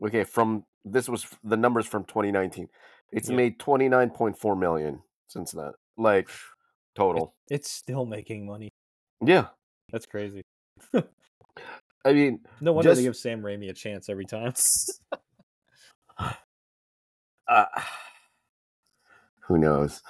Okay. 0.04 0.24
From 0.24 0.64
this 0.84 1.08
was 1.08 1.26
the 1.44 1.56
numbers 1.56 1.86
from 1.86 2.04
2019. 2.04 2.68
It's 3.12 3.28
Yeah. 3.28 3.36
made 3.36 3.58
29.4 3.58 4.58
million 4.58 5.02
since 5.28 5.52
then. 5.52 5.72
Like 5.96 6.28
total. 6.94 7.34
it's 7.50 7.70
still 7.70 8.04
making 8.06 8.46
money. 8.46 8.70
Yeah. 9.24 9.48
That's 9.90 10.06
crazy. 10.06 10.42
I 12.04 12.12
mean, 12.12 12.40
No 12.60 12.72
wonder 12.72 12.94
they 12.94 13.02
give 13.02 13.16
Sam 13.16 13.42
Raimi 13.42 13.68
a 13.70 13.72
chance 13.72 14.08
every 14.08 14.26
time. 14.26 14.52
uh, 17.48 17.64
who 19.40 19.58
knows? 19.58 20.02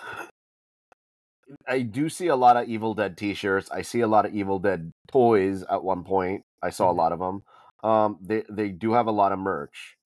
I 1.67 1.81
do 1.81 2.09
see 2.11 2.27
a 2.27 2.37
lot 2.37 2.57
of 2.59 2.69
Evil 2.69 2.93
Dead 2.95 3.17
T-shirts. 3.17 3.71
I 3.71 3.81
see 3.83 4.01
a 4.01 4.07
lot 4.07 4.27
of 4.27 4.35
Evil 4.35 4.59
Dead 4.59 4.93
toys. 5.11 5.63
At 5.71 5.83
one 5.83 6.05
point, 6.05 6.43
I 6.63 6.69
saw 6.71 6.91
a 6.91 6.95
Mhm. 6.95 6.97
lot 6.99 7.13
of 7.13 7.19
them. 7.21 7.43
Um, 7.83 8.19
they 8.21 8.45
they 8.51 8.69
do 8.71 8.93
have 8.93 9.07
a 9.07 9.13
lot 9.13 9.33
of 9.33 9.39
merch, 9.39 9.97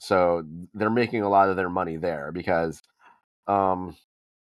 so 0.00 0.44
they're 0.74 0.90
making 0.90 1.22
a 1.22 1.28
lot 1.28 1.48
of 1.48 1.56
their 1.56 1.70
money 1.70 1.96
there 1.96 2.32
because, 2.32 2.82
um, 3.46 3.96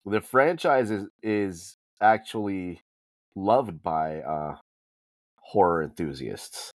the 0.06 0.22
franchise 0.22 0.92
is 0.92 1.08
is 1.22 1.78
actually 2.02 2.82
loved 3.36 3.82
by 3.84 4.22
uh 4.22 4.56
horror 5.42 5.84
enthusiasts. 5.84 6.72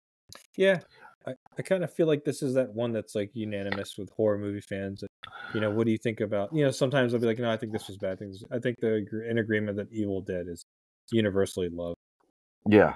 yeah, 0.57 0.79
I, 1.25 1.33
I 1.57 1.61
kind 1.61 1.83
of 1.83 1.93
feel 1.93 2.07
like 2.07 2.23
this 2.25 2.41
is 2.41 2.53
that 2.55 2.73
one 2.73 2.91
that's 2.91 3.15
like 3.15 3.31
unanimous 3.33 3.97
with 3.97 4.09
horror 4.11 4.37
movie 4.37 4.61
fans. 4.61 5.03
You 5.53 5.61
know, 5.61 5.71
what 5.71 5.85
do 5.85 5.91
you 5.91 5.97
think 5.97 6.19
about? 6.19 6.53
You 6.53 6.65
know, 6.65 6.71
sometimes 6.71 7.11
they'll 7.11 7.21
be 7.21 7.27
like, 7.27 7.39
"No, 7.39 7.51
I 7.51 7.57
think 7.57 7.71
this 7.71 7.87
was 7.87 7.97
bad 7.97 8.19
things." 8.19 8.43
I 8.51 8.59
think 8.59 8.77
the 8.81 9.05
in 9.29 9.37
agreement 9.37 9.77
that 9.77 9.91
Evil 9.91 10.21
Dead 10.21 10.47
is 10.47 10.63
universally 11.11 11.69
loved. 11.69 11.95
Yeah. 12.67 12.95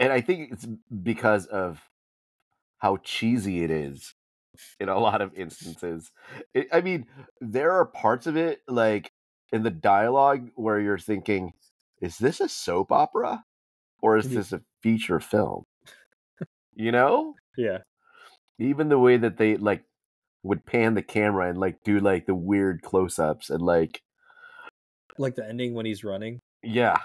And 0.00 0.12
I 0.12 0.22
think 0.22 0.50
it's 0.50 0.66
because 1.02 1.46
of 1.46 1.88
how 2.78 2.96
cheesy 3.04 3.62
it 3.62 3.70
is 3.70 4.14
in 4.80 4.88
a 4.88 4.98
lot 4.98 5.20
of 5.20 5.34
instances. 5.34 6.10
It, 6.54 6.68
I 6.72 6.80
mean, 6.80 7.06
there 7.40 7.72
are 7.72 7.84
parts 7.84 8.26
of 8.26 8.36
it, 8.36 8.62
like 8.66 9.12
in 9.52 9.62
the 9.62 9.70
dialogue, 9.70 10.48
where 10.54 10.80
you're 10.80 10.98
thinking, 10.98 11.52
is 12.00 12.16
this 12.16 12.40
a 12.40 12.48
soap 12.48 12.90
opera 12.90 13.44
or 14.00 14.16
is 14.16 14.26
mm-hmm. 14.26 14.36
this 14.36 14.52
a 14.52 14.62
feature 14.82 15.20
film? 15.20 15.64
You 16.74 16.92
know? 16.92 17.34
Yeah, 17.58 17.78
Even 18.58 18.88
the 18.88 18.98
way 18.98 19.18
that 19.18 19.36
they 19.36 19.56
like 19.58 19.84
would 20.42 20.64
pan 20.64 20.94
the 20.94 21.02
camera 21.02 21.50
and 21.50 21.58
like 21.58 21.82
do 21.84 21.98
like 21.98 22.24
the 22.24 22.34
weird 22.34 22.80
close 22.80 23.18
ups 23.18 23.50
and 23.50 23.60
like, 23.60 24.00
like 25.18 25.34
the 25.34 25.46
ending 25.46 25.74
when 25.74 25.84
he's 25.84 26.04
running. 26.04 26.40
yeah, 26.62 26.96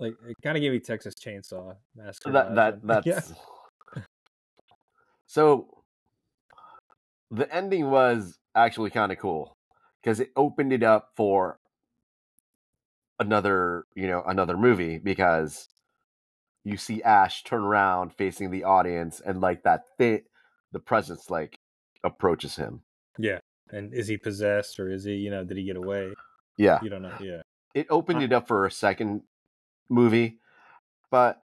Like 0.00 0.14
it 0.26 0.36
kind 0.42 0.56
of 0.56 0.62
gave 0.62 0.72
me 0.72 0.80
Texas 0.80 1.14
Chainsaw 1.14 1.76
Massacre. 1.94 2.32
that 2.32 2.54
that 2.54 2.82
that's 2.86 3.06
yeah. 3.06 4.02
so 5.26 5.82
the 7.30 7.52
ending 7.54 7.90
was 7.90 8.38
actually 8.54 8.90
kind 8.90 9.12
of 9.12 9.18
cool 9.18 9.56
because 10.02 10.18
it 10.18 10.30
opened 10.34 10.72
it 10.72 10.82
up 10.82 11.10
for 11.16 11.58
another 13.20 13.84
you 13.94 14.08
know 14.08 14.22
another 14.26 14.56
movie 14.56 14.98
because 14.98 15.68
you 16.64 16.76
see 16.76 17.02
ash 17.02 17.44
turn 17.44 17.62
around 17.62 18.12
facing 18.14 18.50
the 18.50 18.64
audience 18.64 19.20
and 19.24 19.40
like 19.40 19.62
that 19.62 19.82
fit 19.98 20.24
the 20.72 20.80
presence 20.80 21.30
like 21.30 21.58
approaches 22.02 22.56
him 22.56 22.82
yeah. 23.20 23.38
And 23.72 23.94
is 23.94 24.08
he 24.08 24.16
possessed 24.16 24.80
or 24.80 24.90
is 24.90 25.04
he? 25.04 25.14
You 25.14 25.30
know, 25.30 25.44
did 25.44 25.56
he 25.56 25.64
get 25.64 25.76
away? 25.76 26.12
yeah 26.56 26.78
You 26.82 26.90
don't 26.90 27.02
know. 27.02 27.14
Yeah, 27.20 27.42
it 27.74 27.86
opened 27.90 28.22
it 28.22 28.32
up 28.32 28.48
for 28.48 28.66
a 28.66 28.70
second 28.70 29.22
movie, 29.90 30.38
but 31.10 31.42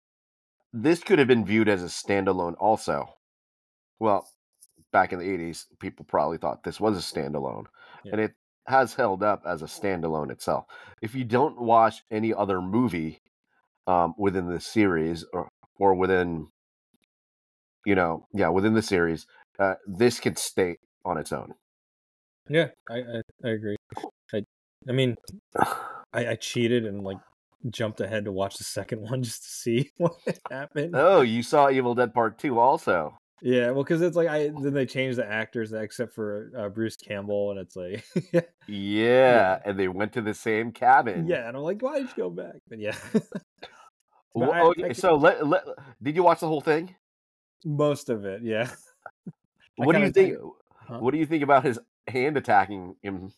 this 0.71 0.99
could 1.03 1.19
have 1.19 1.27
been 1.27 1.45
viewed 1.45 1.69
as 1.69 1.81
a 1.83 1.87
standalone 1.87 2.55
also. 2.59 3.07
Well, 3.99 4.27
back 4.91 5.13
in 5.13 5.19
the 5.19 5.25
80s, 5.25 5.65
people 5.79 6.05
probably 6.05 6.37
thought 6.37 6.63
this 6.63 6.79
was 6.79 6.97
a 6.97 7.01
standalone, 7.01 7.65
Yeah. 8.03 8.11
and 8.13 8.21
it 8.21 8.33
has 8.67 8.93
held 8.93 9.23
up 9.23 9.43
as 9.45 9.61
a 9.61 9.65
standalone 9.65 10.31
itself. 10.31 10.65
If 11.01 11.15
you 11.15 11.23
don't 11.25 11.59
watch 11.61 12.03
any 12.11 12.33
other 12.33 12.61
movie 12.61 13.21
um, 13.87 14.13
within 14.17 14.47
the 14.47 14.59
series 14.61 15.25
or, 15.33 15.49
or 15.77 15.93
within, 15.95 16.47
you 17.85 17.95
know, 17.95 18.27
yeah, 18.33 18.49
within 18.49 18.73
the 18.73 18.81
series, 18.81 19.25
uh, 19.59 19.75
this 19.85 20.19
could 20.19 20.37
stay 20.37 20.77
on 21.05 21.17
its 21.17 21.31
own. 21.31 21.53
yeah. 22.49 22.67
I 22.89 22.95
I, 22.95 23.21
I 23.43 23.49
agree. 23.49 23.75
I 24.33 24.43
I 24.87 24.91
mean, 24.91 25.15
I, 26.13 26.27
I 26.27 26.35
cheated 26.35 26.85
and 26.85 27.03
like 27.03 27.17
jumped 27.69 28.01
ahead 28.01 28.25
to 28.25 28.31
watch 28.31 28.57
the 28.57 28.63
second 28.63 29.01
one 29.09 29.23
just 29.23 29.43
to 29.43 29.49
see 29.49 29.91
what 29.97 30.13
happened. 30.51 30.93
oh, 30.95 31.21
you 31.21 31.43
saw 31.43 31.69
Evil 31.69 31.95
Dead 31.95 32.13
Part 32.13 32.37
2 32.39 32.59
also. 32.59 33.17
Yeah, 33.41 33.71
well, 33.71 33.83
because 33.83 34.01
it's 34.01 34.15
like 34.15 34.29
I 34.29 34.47
then 34.49 34.73
they 34.73 34.85
changed 34.85 35.17
the 35.17 35.29
actors 35.29 35.73
except 35.73 36.13
for 36.13 36.49
uh, 36.57 36.69
Bruce 36.69 36.95
Campbell, 36.95 37.51
and 37.51 37.59
it's 37.59 37.75
like 37.75 38.05
Yeah, 38.67 39.59
and 39.65 39.77
they 39.77 39.89
went 39.89 40.13
to 40.13 40.21
the 40.21 40.33
same 40.33 40.71
cabin. 40.71 41.27
yeah, 41.27 41.47
and 41.47 41.57
I'm 41.57 41.63
like, 41.63 41.81
why 41.81 41.99
did 41.99 42.07
you 42.09 42.15
go 42.23 42.29
back? 42.29 42.55
But 42.69 42.79
yeah, 42.79 42.95
Well, 44.33 44.51
I- 44.53 44.61
okay, 44.61 44.83
I 44.83 44.87
can- 44.87 44.95
so 44.95 45.15
let, 45.15 45.45
let 45.45 45.63
did 46.01 46.15
you 46.15 46.23
watch 46.23 46.39
the 46.39 46.47
whole 46.47 46.61
thing? 46.61 46.95
most 47.65 48.09
of 48.09 48.25
it, 48.25 48.41
yeah. 48.43 48.69
What 49.75 49.95
do 49.95 50.01
you 50.01 50.11
think? 50.11 50.37
Huh? 50.75 50.99
What 50.99 51.11
do 51.11 51.17
you 51.17 51.25
think 51.25 51.43
about 51.43 51.63
his 51.65 51.79
hand 52.07 52.37
attacking 52.37 52.95
him? 53.01 53.31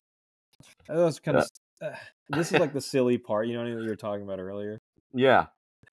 That 0.87 0.97
was 0.97 1.19
kind 1.19 1.37
of. 1.37 1.47
Uh, 1.81 1.91
this 2.29 2.51
is 2.51 2.59
like 2.59 2.73
the 2.73 2.81
silly 2.81 3.17
part, 3.17 3.47
you 3.47 3.53
know, 3.53 3.63
what 3.63 3.69
you 3.83 3.89
were 3.89 3.95
talking 3.95 4.23
about 4.23 4.39
earlier. 4.39 4.79
Yeah, 5.13 5.45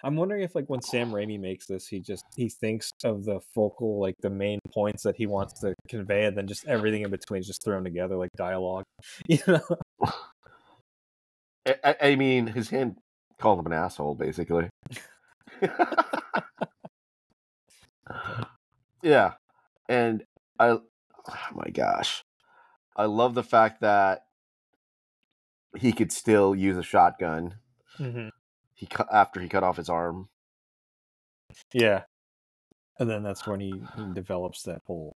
I'm 0.05 0.17
wondering 0.17 0.43
if, 0.43 0.55
like, 0.55 0.69
when 0.69 0.83
Sam 0.83 1.13
Raimi 1.13 1.39
makes 1.39 1.67
this, 1.67 1.87
he 1.87 2.01
just 2.01 2.25
he 2.37 2.49
thinks 2.49 2.91
of 3.05 3.25
the 3.25 3.41
focal, 3.55 4.01
like, 4.01 4.17
the 4.21 4.31
main 4.31 4.59
points 4.75 5.03
that 5.05 5.15
he 5.17 5.27
wants 5.27 5.61
to 5.61 5.75
convey, 5.89 6.25
and 6.25 6.37
then 6.37 6.47
just 6.49 6.67
everything 6.67 7.03
in 7.03 7.11
between 7.11 7.41
is 7.41 7.47
just 7.47 7.63
thrown 7.65 7.85
together, 7.85 8.17
like 8.17 8.31
dialogue. 8.37 8.85
You 9.29 9.39
know? 9.47 9.61
I, 11.67 11.75
I- 11.85 11.97
I 12.03 12.17
mean, 12.17 12.49
his 12.49 12.71
hand 12.71 12.97
called 13.39 13.61
him 13.61 13.67
an 13.67 13.73
asshole, 13.73 14.15
basically. 14.17 14.69
yeah, 19.03 19.35
and 19.89 20.25
I, 20.59 20.69
oh 20.71 20.83
my 21.55 21.71
gosh, 21.73 22.23
I 22.97 23.05
love 23.05 23.35
the 23.35 23.43
fact 23.45 23.81
that 23.83 24.25
he 25.79 25.93
could 25.93 26.13
still 26.13 26.55
use 26.55 26.77
a 26.77 26.83
shotgun. 26.83 27.57
hmm 27.97 28.29
He 28.75 28.87
cut 28.87 29.09
after 29.13 29.41
he 29.41 29.49
cut 29.49 29.65
off 29.65 29.77
his 29.77 29.89
arm. 29.89 30.29
Yeah. 31.73 32.03
And 32.99 33.09
then 33.09 33.23
that's 33.23 33.47
when 33.47 33.61
he, 33.61 33.73
he 33.97 34.13
develops 34.13 34.63
that 34.63 34.83
whole 34.87 35.17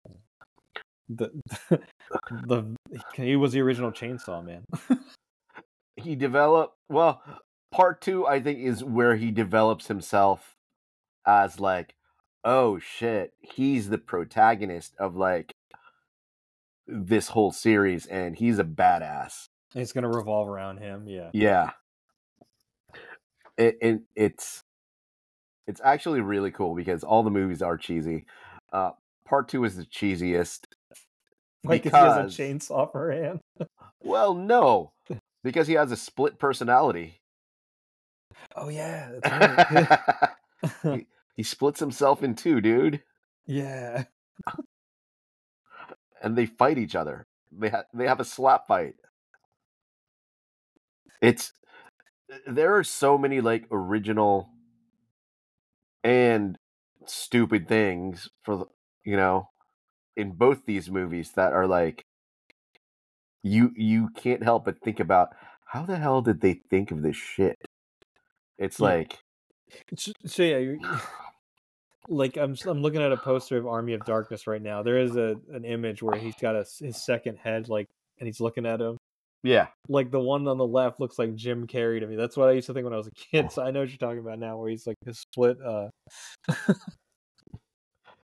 the 1.09 1.31
the 2.47 2.77
he 3.15 3.37
was 3.37 3.53
the 3.53 3.61
original 3.61 3.93
chainsaw 3.93 4.45
man. 4.45 4.65
he 5.97 6.15
developed 6.17 6.77
well 6.89 7.23
part 7.71 8.01
two 8.01 8.27
i 8.27 8.41
think 8.41 8.59
is 8.59 8.83
where 8.83 9.17
he 9.17 9.31
develops 9.31 9.87
himself 9.87 10.57
as 11.27 11.61
like 11.61 11.95
oh 12.45 12.79
shit 12.79 13.33
he's 13.41 13.89
the 13.89 13.99
protagonist 13.99 14.95
of 14.99 15.17
like 15.17 15.53
this 16.87 17.29
whole 17.29 17.53
series 17.53 18.07
and 18.07 18.37
he's 18.37 18.59
a 18.59 18.65
badass 18.65 19.47
it's 19.75 19.93
gonna 19.93 20.09
revolve 20.09 20.49
around 20.49 20.79
him. 20.79 21.07
Yeah. 21.09 21.31
yeah 21.33 21.71
it, 23.57 23.77
it 23.81 24.01
it's 24.17 24.63
it's 25.67 25.81
actually 25.85 26.21
really 26.21 26.51
cool 26.51 26.75
because 26.75 27.05
all 27.05 27.23
the 27.23 27.31
movies 27.31 27.63
are 27.63 27.77
cheesy 27.77 28.27
uh 28.73 28.91
part 29.27 29.49
two 29.49 29.65
is 29.65 29.77
the 29.77 29.85
cheesiest 29.85 30.67
Like 31.63 31.85
Because- 31.85 32.17
he 32.17 32.23
has 32.23 32.39
a 32.39 32.43
chainsaw 32.43 32.91
for 32.91 33.13
hand. 33.13 33.41
well 34.03 34.35
no 34.35 34.93
because 35.45 35.67
he 35.69 35.75
has 35.75 35.93
a 35.93 35.97
split 35.97 36.39
personality 36.39 37.21
Oh 38.57 38.69
yeah, 38.69 39.11
that's 39.23 40.33
right. 40.83 40.93
he, 40.99 41.07
he 41.37 41.43
splits 41.43 41.81
himself 41.81 42.23
in 42.23 42.35
two, 42.35 42.61
dude, 42.61 43.03
yeah. 43.47 44.05
and 46.23 46.37
they 46.37 46.47
fight 46.47 46.77
each 46.79 46.95
other. 46.95 47.27
They 47.53 47.71
ha- 47.71 47.85
they 47.95 48.07
have 48.07 48.21
a 48.21 48.25
slap 48.25 48.67
fight. 48.67 48.95
It's 51.25 51.53
uh, 52.33 52.37
there 52.47 52.77
are 52.77 52.85
so 52.85 53.17
many 53.17 53.41
like 53.41 53.67
original 53.71 54.51
and 56.03 56.57
stupid 57.07 57.69
things 57.69 58.29
for 58.43 58.57
the, 58.57 58.67
you 59.05 59.17
know 59.17 59.49
in 60.17 60.33
both 60.33 60.67
these 60.67 60.91
movies 60.91 61.33
that 61.33 61.53
are 61.53 61.67
like 61.67 62.05
you 63.43 63.73
you 63.77 64.11
can't 64.17 64.43
help 64.43 64.65
but 64.65 64.81
think 64.83 65.01
about 65.01 65.29
how 65.67 65.85
the 65.85 65.97
hell 65.97 66.23
did 66.23 66.41
they 66.41 66.55
think 66.71 66.91
of 66.91 67.03
this 67.03 67.17
shit 67.17 67.57
it's 68.59 68.81
Yeah. 68.81 68.87
like 68.89 69.19
So, 69.97 70.13
so 70.27 70.43
yeah, 70.43 70.75
like 72.09 72.37
I'm 72.37 72.57
I'm 72.67 72.83
looking 72.83 73.03
at 73.03 73.13
a 73.13 73.17
poster 73.17 73.57
of 73.57 73.67
Army 73.67 73.95
of 73.95 74.05
Darkness 74.05 74.47
right 74.47 74.63
now. 74.63 74.83
There 74.83 74.99
is 74.99 75.17
a 75.17 75.37
an 75.53 75.65
image 75.65 76.03
where 76.03 76.19
he's 76.19 76.37
got 76.37 76.55
a, 76.55 76.65
his 76.81 77.03
second 77.05 77.39
head, 77.39 77.69
like, 77.69 77.89
and 78.19 78.27
he's 78.27 78.41
looking 78.41 78.67
at 78.67 78.81
him. 78.81 78.99
Yeah 79.45 79.69
Like 79.89 80.11
the 80.11 80.19
one 80.19 80.49
on 80.49 80.59
the 80.59 80.67
left 80.67 80.99
looks 80.99 81.19
like 81.19 81.37
Jim 81.37 81.67
Carrey 81.69 82.01
to 82.01 82.07
me. 82.07 82.17
That's 82.17 82.37
what 82.37 82.49
I 82.49 82.53
used 82.53 82.67
to 82.67 82.75
think 82.75 82.85
when 82.85 82.95
I 82.95 82.97
was 82.97 83.07
a 83.07 83.11
kid. 83.13 83.53
So 83.53 83.63
I 83.63 83.71
know 83.71 83.81
what 83.81 83.91
you're 83.91 83.99
talking 83.99 84.19
about 84.19 84.39
now, 84.41 84.57
where 84.57 84.71
he's 84.71 84.87
like 84.87 84.97
his 85.05 85.21
split. 85.21 85.59
uh 85.65 85.89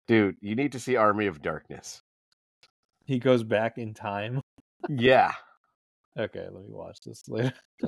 dude 0.07 0.35
you 0.41 0.55
need 0.55 0.73
to 0.73 0.79
see 0.79 0.97
army 0.97 1.27
of 1.27 1.41
darkness 1.41 2.01
He 3.05 3.19
goes 3.19 3.43
back 3.43 3.77
in 3.77 3.93
time. 3.93 4.41
yeah 4.89 5.31
Okay, 6.19 6.45
let 6.51 6.65
me 6.65 6.73
watch 6.73 6.97
this 7.05 7.23
later. 7.29 7.53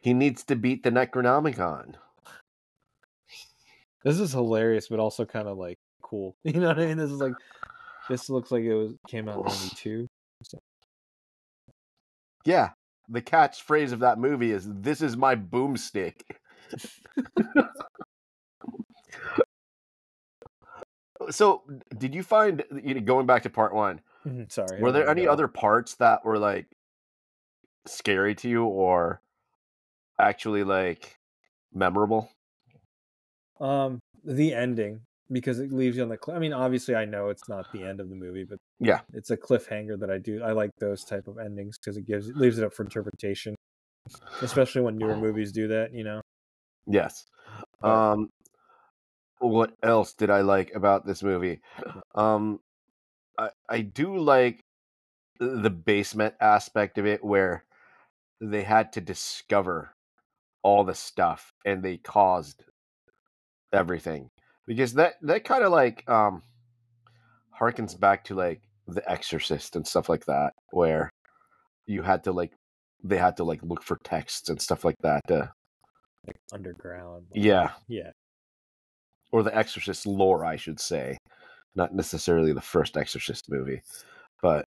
he 0.00 0.14
needs 0.14 0.42
to 0.44 0.56
beat 0.56 0.82
the 0.82 0.90
necronomicon 0.90 1.94
This 4.04 4.20
is 4.20 4.30
hilarious, 4.32 4.86
but 4.88 5.00
also 5.00 5.24
kind 5.24 5.48
of 5.48 5.58
like 5.58 5.78
cool. 6.00 6.36
You 6.44 6.60
know 6.60 6.68
what 6.68 6.78
I 6.78 6.86
mean? 6.86 6.96
This 6.96 7.10
is 7.10 7.18
like 7.20 7.32
this 8.08 8.30
looks 8.30 8.52
like 8.52 8.62
it 8.62 8.72
was 8.74 8.94
came 9.08 9.28
out 9.28 9.38
in 9.38 9.44
'92. 9.46 10.06
Yeah 12.46 12.70
the 13.08 13.22
catchphrase 13.22 13.92
of 13.92 13.98
that 14.00 14.18
movie 14.18 14.50
is 14.52 14.66
this 14.68 15.00
is 15.02 15.16
my 15.16 15.34
boomstick 15.36 16.22
so 21.30 21.62
did 21.98 22.14
you 22.14 22.22
find 22.22 22.64
you 22.82 22.94
know, 22.94 23.00
going 23.00 23.26
back 23.26 23.42
to 23.42 23.50
part 23.50 23.74
one 23.74 24.00
Mhm, 24.26 24.50
Sorry. 24.50 24.80
were 24.82 24.92
there 24.92 25.08
any 25.08 25.24
go. 25.24 25.32
other 25.32 25.48
parts 25.48 25.94
that 25.96 26.24
were 26.24 26.38
like 26.38 26.66
scary 27.86 28.34
to 28.34 28.48
you 28.48 28.64
or 28.64 29.20
actually 30.18 30.64
like 30.64 31.18
memorable 31.72 32.28
Um, 33.60 34.00
the 34.24 34.52
ending 34.52 35.05
because 35.30 35.58
it 35.60 35.72
leaves 35.72 35.96
you 35.96 36.02
on 36.02 36.08
the. 36.08 36.18
Cl- 36.24 36.36
I 36.36 36.40
mean, 36.40 36.52
obviously, 36.52 36.94
I 36.94 37.04
know 37.04 37.28
it's 37.28 37.48
not 37.48 37.66
the 37.72 37.84
end 37.84 38.00
of 38.00 38.08
the 38.08 38.16
movie, 38.16 38.44
but 38.44 38.58
Yeah. 38.80 39.00
it's 39.12 39.30
a 39.30 39.36
cliffhanger 39.36 39.98
that 40.00 40.10
I 40.10 40.18
do. 40.18 40.42
I 40.42 40.52
like 40.52 40.70
those 40.78 41.04
type 41.04 41.28
of 41.28 41.38
endings 41.38 41.78
because 41.78 41.96
it 41.96 42.06
gives 42.06 42.28
it 42.28 42.36
leaves 42.36 42.58
it 42.58 42.64
up 42.64 42.74
for 42.74 42.82
interpretation, 42.84 43.54
especially 44.42 44.82
when 44.82 44.98
newer 44.98 45.16
movies 45.16 45.52
do 45.52 45.68
that. 45.68 45.92
You 45.92 46.04
know. 46.04 46.20
yes 46.86 47.26
um 47.82 48.28
what 49.38 49.72
else 49.82 50.14
did 50.14 50.30
i 50.30 50.40
like 50.40 50.74
about 50.74 51.04
this 51.06 51.22
movie 51.22 51.60
um 52.14 52.60
i 53.38 53.50
i 53.68 53.80
do 53.80 54.16
like 54.16 54.60
the 55.38 55.70
basement 55.70 56.34
aspect 56.40 56.96
of 56.96 57.06
it 57.06 57.22
where 57.22 57.64
they 58.40 58.62
had 58.62 58.92
to 58.92 59.00
discover 59.00 59.92
all 60.62 60.84
the 60.84 60.94
stuff 60.94 61.52
and 61.64 61.82
they 61.82 61.96
caused 61.98 62.64
everything 63.72 64.28
because 64.66 64.94
that 64.94 65.14
that 65.22 65.44
kind 65.44 65.64
of 65.64 65.72
like 65.72 66.08
um 66.08 66.42
harkens 67.58 67.98
back 67.98 68.24
to 68.24 68.34
like 68.34 68.60
the 68.86 69.08
exorcist 69.10 69.76
and 69.76 69.86
stuff 69.86 70.08
like 70.08 70.24
that 70.26 70.52
where 70.70 71.10
you 71.86 72.02
had 72.02 72.24
to 72.24 72.32
like 72.32 72.52
they 73.02 73.16
had 73.18 73.36
to 73.36 73.44
like 73.44 73.60
look 73.62 73.82
for 73.82 73.98
texts 74.04 74.48
and 74.48 74.60
stuff 74.60 74.84
like 74.84 74.96
that 75.02 75.20
to, 75.28 75.50
Like 76.26 76.36
underground. 76.52 77.26
yeah 77.32 77.70
Yeah. 77.88 78.10
or 79.32 79.42
the 79.42 79.56
exorcist 79.56 80.06
lore 80.06 80.44
i 80.44 80.56
should 80.56 80.80
say 80.80 81.16
not 81.74 81.94
necessarily 81.94 82.52
the 82.52 82.60
first 82.60 82.96
exorcist 82.96 83.46
movie 83.50 83.80
but 84.42 84.64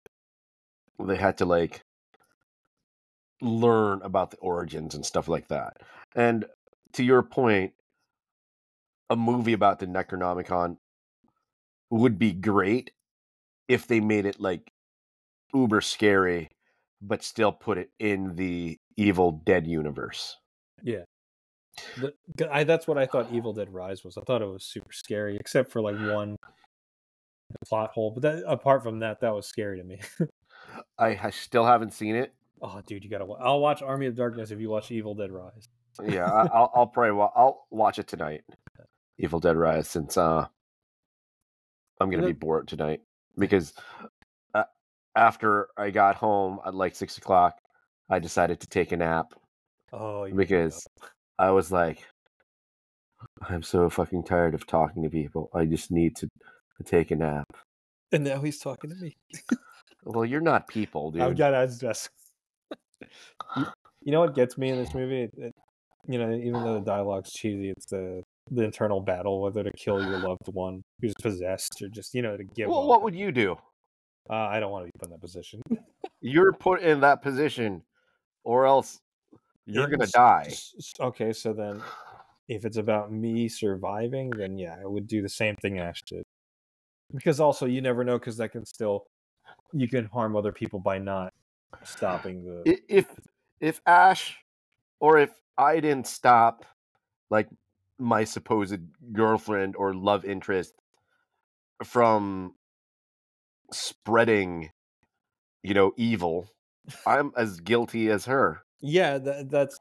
they 1.04 1.16
had 1.16 1.38
to 1.38 1.44
like 1.44 1.80
learn 3.42 4.00
about 4.02 4.30
the 4.30 4.38
origins 4.38 4.94
and 4.94 5.04
stuff 5.04 5.28
like 5.28 5.46
that 5.48 5.76
and 6.14 6.46
to 6.94 7.04
your 7.04 7.22
point 7.22 7.72
a 9.10 9.16
movie 9.16 9.52
about 9.52 9.78
the 9.78 9.86
necronomicon 9.86 10.76
would 11.90 12.18
be 12.18 12.32
great 12.32 12.90
if 13.68 13.86
they 13.86 14.00
made 14.00 14.26
it 14.26 14.40
like 14.40 14.72
uber 15.54 15.80
scary 15.80 16.48
but 17.00 17.22
still 17.22 17.52
put 17.52 17.78
it 17.78 17.90
in 17.98 18.34
the 18.36 18.78
evil 18.96 19.42
dead 19.44 19.66
universe 19.66 20.36
Yeah. 20.82 21.04
The, 21.98 22.14
I, 22.50 22.64
that's 22.64 22.88
what 22.88 22.96
I 22.96 23.04
thought 23.04 23.30
Evil 23.32 23.52
Dead 23.52 23.70
Rise 23.70 24.02
was. 24.02 24.16
I 24.16 24.22
thought 24.22 24.40
it 24.40 24.46
was 24.46 24.64
super 24.64 24.92
scary, 24.92 25.36
except 25.36 25.70
for 25.70 25.82
like 25.82 25.96
one 25.98 26.36
plot 27.66 27.90
hole. 27.90 28.12
But 28.12 28.22
that, 28.22 28.44
apart 28.46 28.82
from 28.82 29.00
that, 29.00 29.20
that 29.20 29.34
was 29.34 29.46
scary 29.46 29.76
to 29.78 29.84
me. 29.84 30.00
i 30.98 31.12
ha- 31.12 31.28
still 31.28 31.66
haven't 31.66 31.92
seen 31.92 32.16
it 32.16 32.32
oh, 32.62 32.80
dude, 32.86 33.04
you 33.04 33.10
gotta. 33.10 33.26
I'll 33.40 33.60
watch 33.60 33.82
Army 33.82 34.06
of 34.06 34.14
Darkness 34.14 34.50
if 34.50 34.60
you 34.60 34.70
watch 34.70 34.90
Evil 34.90 35.14
Dead 35.14 35.30
Rise. 35.30 35.68
yeah 36.04 36.30
I, 36.30 36.46
I'll, 36.54 36.72
I'll 36.74 36.86
probably 36.86 37.12
wa- 37.12 37.32
i'll 37.34 37.66
watch 37.70 37.98
it 37.98 38.06
tonight 38.06 38.42
evil 39.18 39.40
dead 39.40 39.56
rise 39.56 39.88
since 39.88 40.16
uh 40.16 40.46
i'm 42.00 42.10
gonna 42.10 42.26
be 42.26 42.32
bored 42.32 42.68
tonight 42.68 43.00
because 43.38 43.72
uh, 44.54 44.64
after 45.14 45.68
i 45.76 45.90
got 45.90 46.16
home 46.16 46.58
at 46.66 46.74
like 46.74 46.94
six 46.94 47.16
o'clock 47.18 47.56
i 48.10 48.18
decided 48.18 48.60
to 48.60 48.66
take 48.66 48.92
a 48.92 48.96
nap 48.96 49.32
Oh, 49.92 50.28
because 50.28 50.86
i 51.38 51.50
was 51.50 51.70
like 51.72 52.04
i'm 53.48 53.62
so 53.62 53.88
fucking 53.88 54.24
tired 54.24 54.54
of 54.54 54.66
talking 54.66 55.02
to 55.02 55.08
people 55.10 55.48
i 55.54 55.64
just 55.64 55.90
need 55.90 56.16
to, 56.16 56.28
take 56.84 57.10
a 57.10 57.16
nap 57.16 57.46
and 58.12 58.22
now 58.22 58.40
he's 58.40 58.58
talking 58.58 58.90
to 58.90 58.96
me. 58.96 59.16
well 60.04 60.24
you're 60.24 60.40
not 60.42 60.68
people 60.68 61.10
dude 61.10 61.22
Oh 61.22 61.32
God, 61.34 61.50
that's 61.52 61.78
just. 61.78 62.10
you, 63.56 63.66
you 64.04 64.12
know 64.12 64.20
what 64.20 64.34
gets 64.34 64.56
me 64.56 64.68
in 64.70 64.76
this 64.76 64.94
movie? 64.94 65.22
It, 65.22 65.34
it- 65.38 65.54
you 66.08 66.18
know, 66.18 66.32
even 66.32 66.62
though 66.62 66.74
the 66.74 66.80
dialogue's 66.84 67.32
cheesy, 67.32 67.70
it's 67.70 67.86
the 67.86 68.22
the 68.50 68.62
internal 68.62 69.00
battle 69.00 69.42
whether 69.42 69.64
to 69.64 69.72
kill 69.72 70.00
your 70.00 70.18
loved 70.18 70.46
one 70.52 70.82
who's 71.00 71.14
possessed 71.20 71.82
or 71.82 71.88
just 71.88 72.14
you 72.14 72.22
know 72.22 72.36
to 72.36 72.44
give 72.44 72.68
well, 72.68 72.82
up. 72.82 72.86
what 72.86 73.02
would 73.02 73.14
you 73.14 73.32
do 73.32 73.56
Uh, 74.30 74.34
I 74.34 74.60
don't 74.60 74.70
want 74.70 74.86
to 74.86 74.86
be 74.86 74.98
put 74.98 75.06
in 75.06 75.12
that 75.12 75.20
position. 75.20 75.62
you're 76.20 76.52
put 76.52 76.82
in 76.82 77.00
that 77.00 77.22
position 77.22 77.82
or 78.44 78.66
else 78.66 78.98
you're 79.66 79.88
gonna 79.88 80.06
die 80.06 80.52
Okay, 81.00 81.32
so 81.32 81.52
then 81.52 81.82
if 82.48 82.64
it's 82.64 82.76
about 82.76 83.12
me 83.12 83.48
surviving, 83.48 84.30
then 84.30 84.56
yeah, 84.56 84.76
I 84.80 84.86
would 84.86 85.08
do 85.08 85.22
the 85.22 85.28
same 85.28 85.56
thing 85.56 85.78
Ash 85.78 86.02
did. 86.02 86.22
Because 87.12 87.40
also 87.40 87.66
you 87.66 87.80
never 87.80 88.04
know 88.04 88.18
because 88.18 88.36
that 88.36 88.50
can 88.50 88.64
still 88.64 89.06
you 89.72 89.88
can 89.88 90.06
harm 90.06 90.36
other 90.36 90.52
people 90.52 90.78
by 90.78 90.98
not 90.98 91.32
stopping 91.84 92.44
the 92.44 92.78
if 92.88 93.06
if 93.60 93.80
Ash 93.86 94.36
or 95.00 95.18
if 95.18 95.30
I 95.58 95.80
didn't 95.80 96.06
stop 96.06 96.64
like 97.30 97.48
my 97.98 98.24
supposed 98.24 98.80
girlfriend 99.12 99.76
or 99.76 99.94
love 99.94 100.24
interest 100.24 100.74
from 101.84 102.54
spreading 103.72 104.70
you 105.62 105.74
know 105.74 105.92
evil 105.96 106.48
I'm 107.06 107.32
as 107.36 107.60
guilty 107.60 108.10
as 108.10 108.26
her 108.26 108.62
Yeah, 108.80 109.18
that, 109.18 109.50
that's 109.50 109.78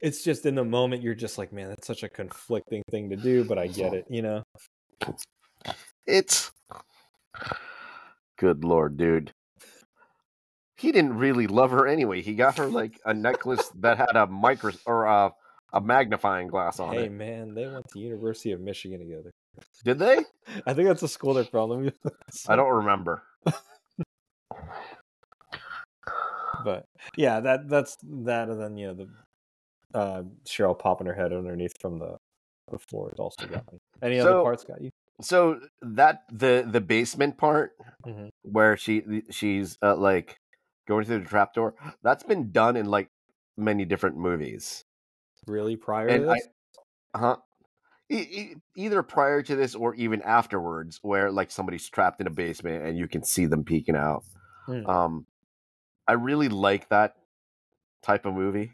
it's 0.00 0.22
just 0.24 0.44
in 0.44 0.54
the 0.54 0.64
moment 0.64 1.02
you're 1.02 1.14
just 1.14 1.38
like, 1.38 1.52
man, 1.52 1.68
that's 1.68 1.86
such 1.86 2.02
a 2.02 2.08
conflicting 2.08 2.82
thing 2.90 3.08
to 3.10 3.16
do, 3.16 3.44
but 3.44 3.58
I 3.58 3.68
get 3.68 3.94
it, 3.94 4.06
you 4.10 4.22
know. 4.22 4.42
it's 6.06 6.52
good 8.36 8.64
lord 8.64 8.96
dude 8.96 9.32
he 10.76 10.92
didn't 10.92 11.16
really 11.16 11.46
love 11.46 11.70
her 11.70 11.86
anyway 11.86 12.20
he 12.20 12.34
got 12.34 12.58
her 12.58 12.66
like 12.66 13.00
a 13.04 13.14
necklace 13.14 13.70
that 13.76 13.96
had 13.96 14.16
a 14.16 14.26
micro 14.26 14.72
or 14.86 15.04
a, 15.04 15.32
a 15.74 15.80
magnifying 15.80 16.48
glass 16.48 16.80
on 16.80 16.94
Hey 16.94 17.00
it 17.00 17.02
Hey 17.02 17.08
man, 17.10 17.54
they 17.54 17.66
went 17.66 17.86
to 17.92 17.98
University 17.98 18.52
of 18.52 18.60
Michigan 18.60 19.00
together. 19.00 19.30
did 19.84 19.98
they 19.98 20.24
I 20.66 20.72
think 20.72 20.88
that's 20.88 21.02
the 21.02 21.08
school 21.08 21.34
they're 21.34 21.44
from. 21.44 21.90
I 22.48 22.56
don't 22.56 22.72
remember 22.72 23.22
but 26.64 26.84
yeah, 27.16 27.40
that 27.40 27.68
that's 27.68 27.96
that, 28.02 28.48
and 28.48 28.60
then 28.60 28.76
you 28.76 28.86
know 28.88 28.94
the 28.94 29.08
uh, 29.98 30.22
Cheryl 30.46 30.78
popping 30.78 31.06
her 31.06 31.14
head 31.14 31.32
underneath 31.32 31.74
from 31.80 31.98
the 31.98 32.16
the 32.70 32.78
floor 32.78 33.10
has 33.10 33.18
also 33.18 33.46
got 33.46 33.70
me. 33.72 33.78
Any 34.02 34.18
other 34.18 34.40
parts 34.42 34.64
got 34.64 34.80
you? 34.80 34.90
so 35.20 35.60
that 35.82 36.22
the 36.32 36.66
the 36.68 36.80
basement 36.80 37.36
part 37.38 37.72
Mhm. 38.06 38.30
where 38.42 38.76
she 38.76 39.22
she's 39.30 39.78
uh, 39.82 39.94
like 39.96 40.36
going 40.88 41.04
through 41.04 41.20
the 41.20 41.24
trapdoor 41.24 41.74
that's 42.02 42.22
been 42.24 42.50
done 42.50 42.76
in 42.76 42.86
like 42.86 43.08
many 43.56 43.84
different 43.84 44.16
movies 44.16 44.82
Really, 45.46 45.76
prior 45.76 46.08
And 46.08 46.24
to 46.24 46.30
I- 46.30 46.34
this? 46.34 46.48
huh? 47.14 47.36
E- 48.10 48.54
either 48.76 49.02
prior 49.02 49.42
to 49.42 49.56
this 49.56 49.74
or 49.74 49.94
even 49.94 50.20
afterwards, 50.22 50.98
where 51.02 51.30
like 51.32 51.50
somebody's 51.50 51.88
trapped 51.88 52.20
in 52.20 52.26
a 52.26 52.30
basement 52.30 52.84
and 52.84 52.98
you 52.98 53.08
can 53.08 53.24
see 53.24 53.46
them 53.46 53.64
peeking 53.64 53.96
out. 53.96 54.24
Hmm. 54.66 54.86
Um, 54.86 55.26
I 56.06 56.12
really 56.12 56.48
like 56.50 56.88
that 56.90 57.14
type 58.02 58.26
of 58.26 58.34
movie. 58.34 58.72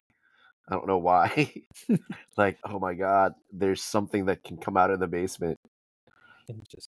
I 0.69 0.75
don't 0.75 0.85
know 0.87 0.97
why. 0.97 1.53
like, 2.37 2.57
oh 2.65 2.77
my 2.79 2.93
god, 2.93 3.33
there's 3.51 3.81
something 3.81 4.25
that 4.25 4.43
can 4.43 4.57
come 4.57 4.75
out 4.77 4.91
of 4.91 4.99
the 4.99 5.07
basement. 5.07 5.57
And 6.49 6.61
just 6.69 6.89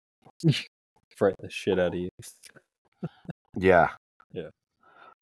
frighten 1.15 1.37
the 1.43 1.49
shit 1.51 1.79
out 1.79 1.93
of 1.93 1.99
you. 1.99 2.09
Yeah. 3.55 3.89
Yeah. 4.31 4.49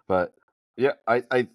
But 0.07 0.33
yeah, 0.77 0.93
I 1.05 1.23
I 1.29 1.47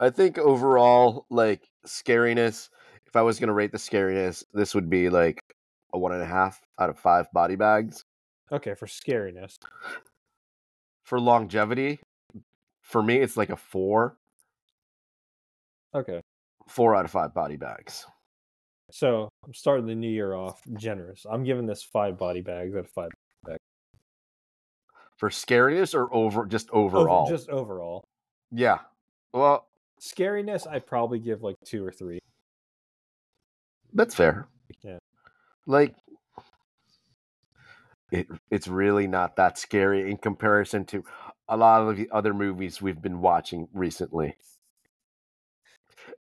I 0.00 0.10
think 0.10 0.36
overall, 0.36 1.26
like 1.30 1.62
scariness, 1.86 2.68
if 3.06 3.16
I 3.16 3.22
was 3.22 3.38
gonna 3.38 3.52
rate 3.52 3.72
the 3.72 3.78
scariness, 3.78 4.44
this 4.54 4.74
would 4.74 4.88
be 4.90 5.08
like 5.10 5.40
a 5.92 5.98
one 5.98 6.12
and 6.12 6.22
a 6.22 6.26
half 6.26 6.60
out 6.78 6.90
of 6.90 6.98
five 6.98 7.26
body 7.32 7.56
bags. 7.56 8.04
Okay, 8.52 8.74
for 8.74 8.86
scariness. 8.86 9.56
For 11.04 11.18
longevity, 11.20 12.00
for 12.82 13.02
me 13.02 13.16
it's 13.16 13.36
like 13.36 13.50
a 13.50 13.56
four. 13.56 14.16
Okay. 15.94 16.20
Four 16.68 16.94
out 16.94 17.04
of 17.04 17.10
five 17.10 17.34
body 17.34 17.56
bags. 17.56 18.06
So 18.92 19.28
I'm 19.44 19.54
starting 19.54 19.86
the 19.86 19.94
new 19.94 20.10
year 20.10 20.34
off 20.34 20.62
generous. 20.76 21.26
I'm 21.28 21.42
giving 21.44 21.66
this 21.66 21.82
five 21.82 22.16
body 22.18 22.40
bags 22.42 22.74
out 22.74 22.80
of 22.80 22.90
five. 22.90 23.10
For 25.16 25.28
scariness 25.28 25.94
or 25.94 26.12
over 26.14 26.46
just 26.46 26.70
Over- 26.70 26.98
overall? 26.98 27.28
just 27.28 27.48
overall. 27.50 28.04
Yeah. 28.50 28.78
Well, 29.34 29.68
Scariness, 30.00 30.66
I 30.66 30.78
probably 30.78 31.18
give 31.18 31.42
like 31.42 31.56
two 31.64 31.84
or 31.84 31.92
three. 31.92 32.20
that's 33.92 34.14
fair. 34.14 34.48
Yeah. 34.82 34.98
Like 35.66 35.94
it 38.10 38.26
it's 38.50 38.66
really 38.66 39.06
not 39.06 39.36
that 39.36 39.58
scary 39.58 40.10
in 40.10 40.16
comparison 40.16 40.84
to 40.86 41.04
a 41.48 41.56
lot 41.56 41.82
of 41.82 41.96
the 41.96 42.08
other 42.12 42.32
movies 42.32 42.80
we've 42.80 43.02
been 43.02 43.20
watching 43.20 43.68
recently. 43.72 44.36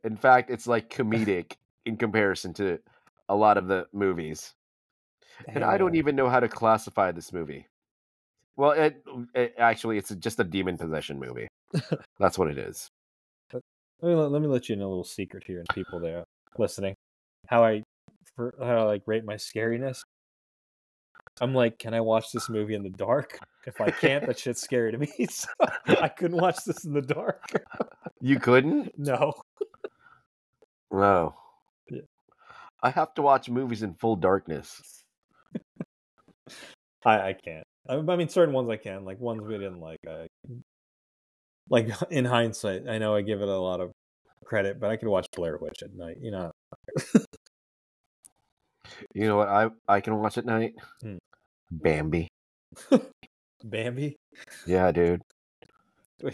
In 0.04 0.18
fact, 0.18 0.50
it's 0.50 0.68
like 0.68 0.90
comedic 0.90 1.54
in 1.86 1.98
comparison 1.98 2.54
to 2.56 2.80
a 3.30 3.36
lot 3.36 3.58
of 3.58 3.68
the 3.68 3.88
movies. 3.94 4.54
And 5.48 5.64
I 5.64 5.78
don't 5.78 5.96
even 5.96 6.16
know 6.16 6.30
how 6.30 6.42
to 6.42 6.50
classify 6.50 7.12
this 7.12 7.32
movie. 7.32 7.68
Well, 8.58 8.72
it, 8.72 9.02
it 9.34 9.54
actually 9.58 9.98
it's 9.98 10.14
just 10.16 10.40
a 10.42 10.44
demon 10.44 10.78
possession 10.78 11.18
movie. 11.18 11.48
That's 12.20 12.38
what 12.38 12.50
it 12.50 12.58
is. 12.58 12.90
Let 14.02 14.10
me, 14.10 14.16
let 14.16 14.42
me 14.42 14.48
let 14.48 14.70
you 14.70 14.76
in 14.76 14.82
a 14.82 14.88
little 14.88 15.04
secret 15.04 15.44
here, 15.46 15.60
and 15.60 15.68
people 15.70 16.00
there 16.00 16.24
listening, 16.58 16.96
how 17.48 17.64
I 17.64 17.84
for 18.36 18.54
how 18.60 18.80
I 18.80 18.84
like 18.84 19.04
rate 19.06 19.26
my 19.26 19.36
scariness. 19.36 20.02
I'm 21.42 21.54
like, 21.54 21.78
can 21.80 21.94
I 21.94 22.02
watch 22.02 22.32
this 22.34 22.50
movie 22.50 22.76
in 22.76 22.84
the 22.84 22.90
dark? 22.90 23.40
If 23.66 23.80
I 23.82 23.92
can't, 23.92 24.26
that 24.26 24.40
shit's 24.40 24.62
scary 24.62 24.92
to 24.92 24.98
me. 24.98 25.10
So 25.30 25.48
I 25.88 26.10
couldn't 26.10 26.38
watch 26.38 26.64
this 26.66 26.86
in 26.86 26.94
the 26.94 27.02
dark. 27.02 27.52
You 28.22 28.40
couldn't? 28.40 28.94
No. 28.98 29.34
No. 30.92 31.36
Yeah. 31.90 32.02
I 32.82 32.90
have 32.90 33.14
to 33.14 33.22
watch 33.22 33.50
movies 33.50 33.84
in 33.84 33.94
full 33.94 34.16
darkness. 34.16 35.04
I, 37.06 37.30
I 37.30 37.34
can't. 37.34 37.66
I, 37.88 37.96
I 37.96 38.16
mean, 38.16 38.28
certain 38.28 38.54
ones 38.54 38.70
I 38.70 38.78
can. 38.78 39.06
Like 39.06 39.20
ones 39.20 39.44
we 39.44 39.54
didn't 39.54 39.80
like. 39.80 40.00
I, 40.08 40.28
like 41.70 41.90
in 42.10 42.26
hindsight, 42.26 42.88
I 42.90 42.98
know 42.98 43.16
I 43.16 43.22
give 43.22 43.42
it 43.42 43.48
a 43.50 43.58
lot 43.58 43.82
of 43.82 43.92
credit, 44.46 44.80
but 44.80 44.90
I 44.90 44.98
could 44.98 45.08
watch 45.08 45.28
Blair 45.36 45.58
Witch 45.62 45.82
at 45.84 45.94
night. 45.94 46.18
You 46.22 46.32
know, 46.32 46.52
You 49.14 49.28
know 49.28 49.38
what 49.38 49.48
I 49.50 49.70
I 49.88 50.02
can 50.02 50.18
watch 50.18 50.38
at 50.38 50.46
night? 50.46 50.74
Hmm. 51.02 51.18
Bambi. 51.72 52.28
Bambi. 53.64 54.16
Yeah, 54.66 54.92
dude. 54.92 55.22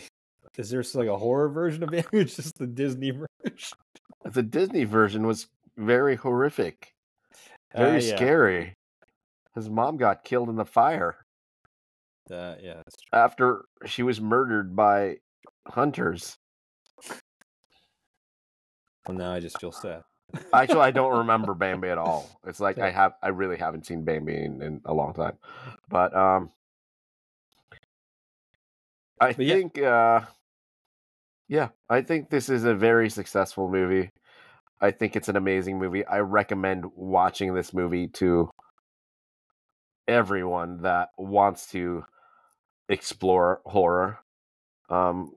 Is 0.58 0.70
there 0.70 0.84
like 0.94 1.10
a 1.10 1.18
horror 1.18 1.50
version 1.50 1.84
of 1.84 1.90
Bambi? 1.92 2.20
Or 2.20 2.24
just 2.24 2.58
the 2.58 2.68
Disney 2.68 3.12
version? 3.12 3.78
The 4.24 4.44
Disney 4.44 4.86
version 4.86 5.28
was 5.28 5.48
very 5.78 6.16
horrific. 6.16 6.92
Very 7.76 7.98
Uh, 7.98 8.02
yeah. 8.02 8.16
scary. 8.16 8.74
His 9.54 9.70
mom 9.70 9.98
got 9.98 10.24
killed 10.24 10.50
in 10.50 10.56
the 10.56 10.66
fire 10.66 11.16
Uh, 12.32 12.56
yeah, 12.62 12.76
that's 12.76 12.96
true. 13.02 13.20
after 13.20 13.66
she 13.86 14.02
was 14.04 14.20
murdered 14.22 14.76
by 14.76 15.18
hunters. 15.68 16.38
Well, 19.08 19.18
now 19.18 19.34
I 19.34 19.40
just 19.40 19.60
feel 19.60 19.72
sad. 19.72 20.04
Actually, 20.54 20.82
I 20.84 20.92
don't 20.92 21.14
remember 21.18 21.54
Bambi 21.54 21.90
at 21.90 21.98
all. 21.98 22.40
It's 22.46 22.60
like 22.60 22.80
I 22.80 22.92
have 22.92 23.14
I 23.22 23.30
really 23.30 23.58
haven't 23.58 23.86
seen 23.86 24.04
Bambi 24.04 24.36
in, 24.36 24.62
in 24.62 24.82
a 24.86 24.94
long 24.94 25.14
time. 25.14 25.38
But 25.90 26.16
um 26.16 26.52
I 29.20 29.34
But 29.38 29.46
yeah. 29.46 29.56
think 29.56 29.78
uh 29.80 30.22
yeah, 31.48 31.70
I 31.90 32.02
think 32.02 32.30
this 32.30 32.50
is 32.50 32.64
a 32.64 32.74
very 32.76 33.10
successful 33.10 33.70
movie. 33.70 34.10
I 34.82 34.92
think 34.92 35.16
it's 35.16 35.30
an 35.30 35.38
amazing 35.38 35.80
movie. 35.80 36.06
I 36.06 36.20
recommend 36.20 36.86
watching 36.96 37.54
this 37.54 37.74
movie 37.74 38.08
to 38.10 38.50
everyone 40.08 40.82
that 40.84 41.10
wants 41.18 41.68
to 41.72 42.06
explore 42.90 43.62
horror. 43.66 44.20
Um 44.90 45.35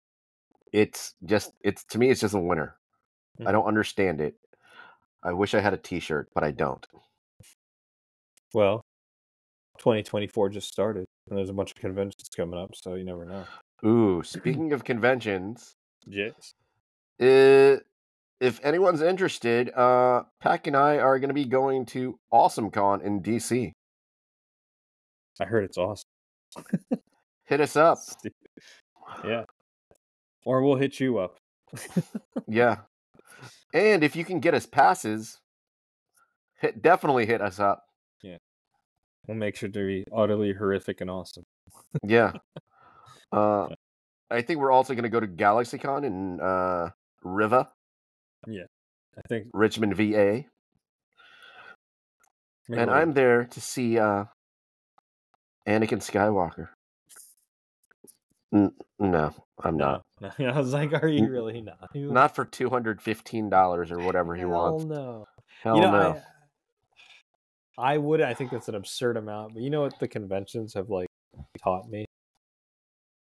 it's 0.72 1.14
just 1.24 1.52
it's 1.62 1.84
to 1.84 1.98
me 1.98 2.10
it's 2.10 2.20
just 2.20 2.34
a 2.34 2.38
winner. 2.38 2.76
I 3.40 3.44
Mhm. 3.44 3.52
don't 3.52 3.66
understand 3.66 4.20
it. 4.20 4.34
I 5.22 5.32
wish 5.32 5.54
I 5.54 5.60
had 5.60 5.74
a 5.74 5.78
t-shirt, 5.78 6.30
but 6.34 6.44
I 6.44 6.50
don't. 6.52 6.86
Well, 8.54 8.82
2024 9.78 10.48
just 10.48 10.68
started, 10.68 11.06
and 11.28 11.38
there's 11.38 11.50
a 11.50 11.52
bunch 11.52 11.72
of 11.72 11.76
conventions 11.78 12.28
coming 12.34 12.58
up, 12.58 12.74
so 12.74 12.94
you 12.94 13.04
never 13.04 13.24
know. 13.24 13.44
Ooh, 13.84 14.22
speaking 14.24 14.72
of 14.72 14.84
conventions, 14.84 15.76
Yes. 16.06 16.54
uh, 17.20 17.76
if 18.40 18.60
anyone's 18.64 19.02
interested, 19.02 19.70
uh, 19.74 20.24
Pac 20.40 20.66
and 20.68 20.76
I 20.76 20.98
are 20.98 21.18
going 21.18 21.28
to 21.28 21.34
be 21.34 21.44
going 21.44 21.84
to 21.86 22.18
AwesomeCon 22.32 23.02
in 23.02 23.20
DC. 23.22 23.72
I 25.40 25.44
heard 25.44 25.64
it's 25.64 25.78
awesome. 25.78 26.08
Hit 27.44 27.60
us 27.60 27.76
up. 27.76 27.98
Yeah. 29.24 29.44
Or 30.44 30.62
we'll 30.62 30.76
hit 30.76 31.00
you 31.00 31.18
up. 31.18 31.36
Yeah. 32.46 32.76
And 33.74 34.02
if 34.02 34.16
you 34.16 34.24
can 34.24 34.40
get 34.40 34.54
us 34.54 34.64
passes, 34.66 35.38
hit, 36.60 36.80
definitely 36.82 37.26
hit 37.26 37.40
us 37.42 37.60
up. 37.60 37.84
Yeah. 38.22 38.38
We'll 39.26 39.36
make 39.36 39.56
sure 39.56 39.68
to 39.68 39.86
be 39.86 40.04
utterly 40.14 40.54
horrific 40.54 41.00
and 41.00 41.10
awesome. 41.10 41.44
Yeah. 42.02 42.32
Uh, 43.30 43.68
I 44.30 44.40
think 44.40 44.58
we're 44.58 44.70
also 44.72 44.94
going 44.94 45.02
to 45.02 45.10
go 45.10 45.20
to 45.20 45.26
GalaxyCon 45.26 46.02
in 46.06 46.40
uh, 46.40 46.88
Riva, 47.22 47.68
Yeah. 48.46 48.62
I 49.18 49.20
think. 49.28 49.48
Richmond, 49.52 49.94
VA. 49.96 50.44
maybe 52.70 52.80
And 52.82 52.90
I'm 52.90 53.12
there 53.12 53.44
to 53.44 53.60
see 53.60 53.98
uh, 53.98 54.24
Anakin 55.68 56.00
Skywalker. 56.00 56.68
N- 58.54 58.72
no, 58.98 59.34
I'm 59.62 59.76
not. 59.76 60.00
I 60.38 60.58
was 60.58 60.72
like, 60.72 60.92
are 60.92 61.08
you 61.08 61.28
really 61.28 61.60
not? 61.60 61.88
You- 61.94 62.10
Not 62.12 62.34
for 62.34 62.44
two 62.44 62.68
hundred 62.70 63.00
fifteen 63.02 63.48
dollars 63.50 63.90
or 63.92 63.98
whatever 63.98 64.34
he 64.34 64.40
Hell 64.42 64.50
wants. 64.50 64.84
no. 64.84 65.24
Hell 65.62 65.76
you 65.76 65.82
know, 65.82 65.90
no. 65.90 66.22
I, 67.78 67.94
I 67.94 67.98
would. 67.98 68.20
I 68.20 68.34
think 68.34 68.50
that's 68.50 68.68
an 68.68 68.74
absurd 68.74 69.16
amount. 69.16 69.54
But 69.54 69.62
you 69.62 69.70
know 69.70 69.82
what 69.82 69.98
the 69.98 70.08
conventions 70.08 70.74
have 70.74 70.88
like 70.90 71.06
taught 71.62 71.88
me 71.88 72.04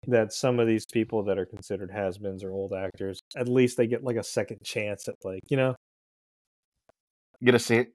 that 0.09 0.33
some 0.33 0.61
of 0.61 0.67
these 0.67 0.87
people 0.87 1.25
that 1.25 1.37
are 1.39 1.47
considered 1.47 1.91
has-beens 1.91 2.45
or 2.45 2.53
old 2.53 2.73
actors, 2.73 3.19
at 3.37 3.49
least 3.49 3.77
they 3.77 3.87
get 3.89 4.05
like 4.05 4.17
a 4.17 4.23
second 4.23 4.59
chance 4.65 5.09
at 5.09 5.15
like 5.25 5.41
you 5.49 5.57
know. 5.57 5.75
Get 7.43 7.55
a 7.55 7.59
say. 7.59 7.87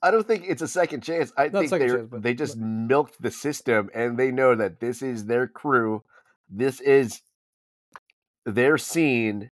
I 0.00 0.10
don't 0.10 0.26
think 0.26 0.44
it's 0.48 0.62
a 0.62 0.68
second 0.68 1.02
chance. 1.02 1.32
I 1.36 1.48
Not 1.48 1.60
think 1.68 1.70
they 1.70 1.88
chance, 1.88 2.08
but- 2.10 2.22
they 2.22 2.34
just 2.34 2.56
milked 2.56 3.20
the 3.20 3.30
system 3.30 3.90
and 3.94 4.16
they 4.18 4.30
know 4.30 4.54
that 4.54 4.80
this 4.80 5.02
is 5.02 5.26
their 5.26 5.46
crew, 5.48 6.02
this 6.48 6.80
is 6.80 7.20
their 8.44 8.78
scene, 8.78 9.50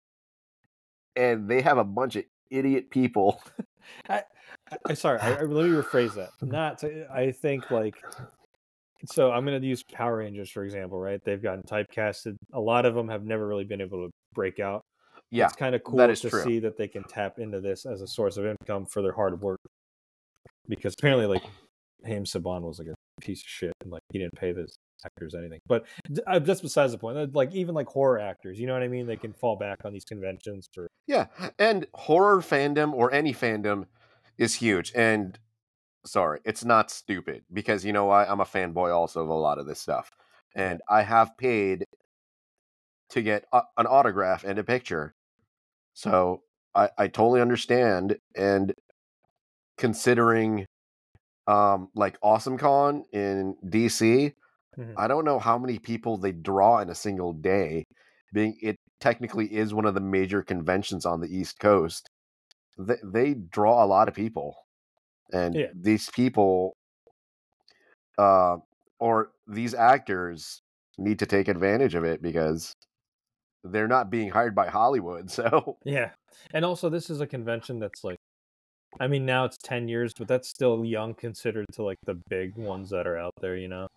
and 1.16 1.48
they 1.48 1.60
have 1.62 1.78
a 1.78 1.84
bunch 1.84 2.16
of 2.16 2.24
idiot 2.50 2.90
people. 2.90 3.42
I, 4.08 4.22
I 4.86 4.94
sorry. 4.94 5.18
I, 5.20 5.34
I, 5.34 5.42
let 5.42 5.66
me 5.66 5.76
rephrase 5.76 6.14
that. 6.14 6.30
Not. 6.42 6.82
I 7.12 7.32
think 7.32 7.70
like. 7.70 7.96
So 9.06 9.30
I'm 9.30 9.44
going 9.44 9.60
to 9.60 9.66
use 9.66 9.84
Power 9.92 10.16
Rangers 10.16 10.50
for 10.50 10.64
example, 10.64 10.98
right? 10.98 11.20
They've 11.24 11.42
gotten 11.42 11.62
typecasted. 11.62 12.36
A 12.52 12.60
lot 12.60 12.84
of 12.84 12.94
them 12.94 13.08
have 13.08 13.24
never 13.24 13.46
really 13.46 13.64
been 13.64 13.80
able 13.80 14.06
to 14.06 14.10
break 14.34 14.58
out. 14.58 14.82
Yeah, 15.30 15.46
it's 15.46 15.56
kind 15.56 15.74
of 15.74 15.84
cool 15.84 15.98
to 15.98 16.16
true. 16.16 16.42
see 16.42 16.58
that 16.60 16.76
they 16.76 16.88
can 16.88 17.04
tap 17.04 17.38
into 17.38 17.60
this 17.60 17.86
as 17.86 18.00
a 18.00 18.06
source 18.06 18.38
of 18.38 18.46
income 18.46 18.86
for 18.86 19.02
their 19.02 19.12
hard 19.12 19.40
work. 19.40 19.60
Because 20.68 20.94
apparently, 20.94 21.26
like 21.26 21.44
Haim 22.06 22.24
Saban 22.24 22.62
was 22.62 22.78
like 22.78 22.88
a 22.88 22.94
piece 23.20 23.40
of 23.40 23.48
shit 23.48 23.72
and 23.82 23.92
like 23.92 24.02
he 24.12 24.18
didn't 24.18 24.36
pay 24.36 24.52
the 24.52 24.68
actors 25.04 25.34
anything. 25.34 25.60
But 25.66 25.86
uh, 26.26 26.38
that's 26.38 26.60
besides 26.60 26.92
the 26.92 26.98
point. 26.98 27.34
Like 27.34 27.54
even 27.54 27.74
like 27.74 27.86
horror 27.86 28.18
actors, 28.18 28.58
you 28.58 28.66
know 28.66 28.72
what 28.72 28.82
I 28.82 28.88
mean? 28.88 29.06
They 29.06 29.16
can 29.16 29.32
fall 29.32 29.56
back 29.56 29.84
on 29.84 29.92
these 29.92 30.04
conventions 30.04 30.68
for 30.72 30.88
yeah. 31.06 31.26
And 31.58 31.86
horror 31.94 32.38
fandom 32.38 32.92
or 32.92 33.12
any 33.12 33.32
fandom 33.32 33.86
is 34.36 34.54
huge. 34.54 34.92
And 34.94 35.38
sorry, 36.06 36.40
it's 36.44 36.64
not 36.64 36.90
stupid 36.90 37.42
because 37.52 37.84
you 37.84 37.92
know 37.92 38.06
what? 38.06 38.28
I'm 38.28 38.40
a 38.40 38.44
fanboy 38.44 38.94
also 38.94 39.22
of 39.22 39.28
a 39.28 39.34
lot 39.34 39.58
of 39.58 39.66
this 39.66 39.80
stuff, 39.80 40.10
and 40.54 40.80
I 40.88 41.02
have 41.02 41.36
paid 41.36 41.84
to 43.10 43.22
get 43.22 43.44
a, 43.52 43.62
an 43.76 43.86
autograph 43.86 44.44
and 44.44 44.58
a 44.58 44.64
picture. 44.64 45.14
So 45.94 46.42
I, 46.74 46.90
I 46.98 47.06
totally 47.08 47.40
understand. 47.40 48.18
And 48.36 48.74
considering 49.78 50.66
um 51.48 51.88
like 51.94 52.16
Awesome 52.22 52.58
Con 52.58 53.04
in 53.12 53.56
DC, 53.66 54.34
mm-hmm. 54.78 54.92
I 54.96 55.08
don't 55.08 55.24
know 55.24 55.38
how 55.38 55.58
many 55.58 55.78
people 55.78 56.16
they 56.16 56.32
draw 56.32 56.78
in 56.80 56.90
a 56.90 56.94
single 56.94 57.32
day. 57.32 57.84
Being 58.32 58.56
it 58.62 58.76
technically 59.00 59.46
is 59.46 59.74
one 59.74 59.86
of 59.86 59.94
the 59.94 60.00
major 60.00 60.42
conventions 60.42 61.06
on 61.06 61.20
the 61.20 61.28
East 61.28 61.58
Coast. 61.58 62.10
They 62.78 62.96
they 63.02 63.34
draw 63.34 63.82
a 63.82 63.86
lot 63.86 64.08
of 64.08 64.14
people. 64.14 64.54
And 65.32 65.54
yeah. 65.54 65.66
these 65.74 66.08
people 66.10 66.76
uh 68.18 68.58
or 69.00 69.30
these 69.46 69.74
actors 69.74 70.60
need 70.98 71.20
to 71.20 71.26
take 71.26 71.48
advantage 71.48 71.94
of 71.94 72.04
it 72.04 72.20
because 72.20 72.74
they're 73.64 73.88
not 73.88 74.10
being 74.10 74.30
hired 74.30 74.54
by 74.54 74.68
Hollywood. 74.68 75.30
So 75.38 75.78
yeah, 75.84 76.10
and 76.52 76.64
also 76.64 76.88
this 76.88 77.10
is 77.10 77.20
a 77.20 77.26
convention 77.26 77.78
that's 77.78 78.04
like, 78.04 78.17
I 79.00 79.06
mean, 79.06 79.26
now 79.26 79.44
it's 79.44 79.58
ten 79.58 79.88
years, 79.88 80.12
but 80.18 80.28
that's 80.28 80.48
still 80.48 80.84
young 80.84 81.14
considered 81.14 81.66
to 81.72 81.82
like 81.82 81.98
the 82.04 82.14
big 82.28 82.56
ones 82.56 82.90
that 82.90 83.06
are 83.06 83.18
out 83.18 83.34
there. 83.40 83.56
You 83.56 83.68
know. 83.68 83.88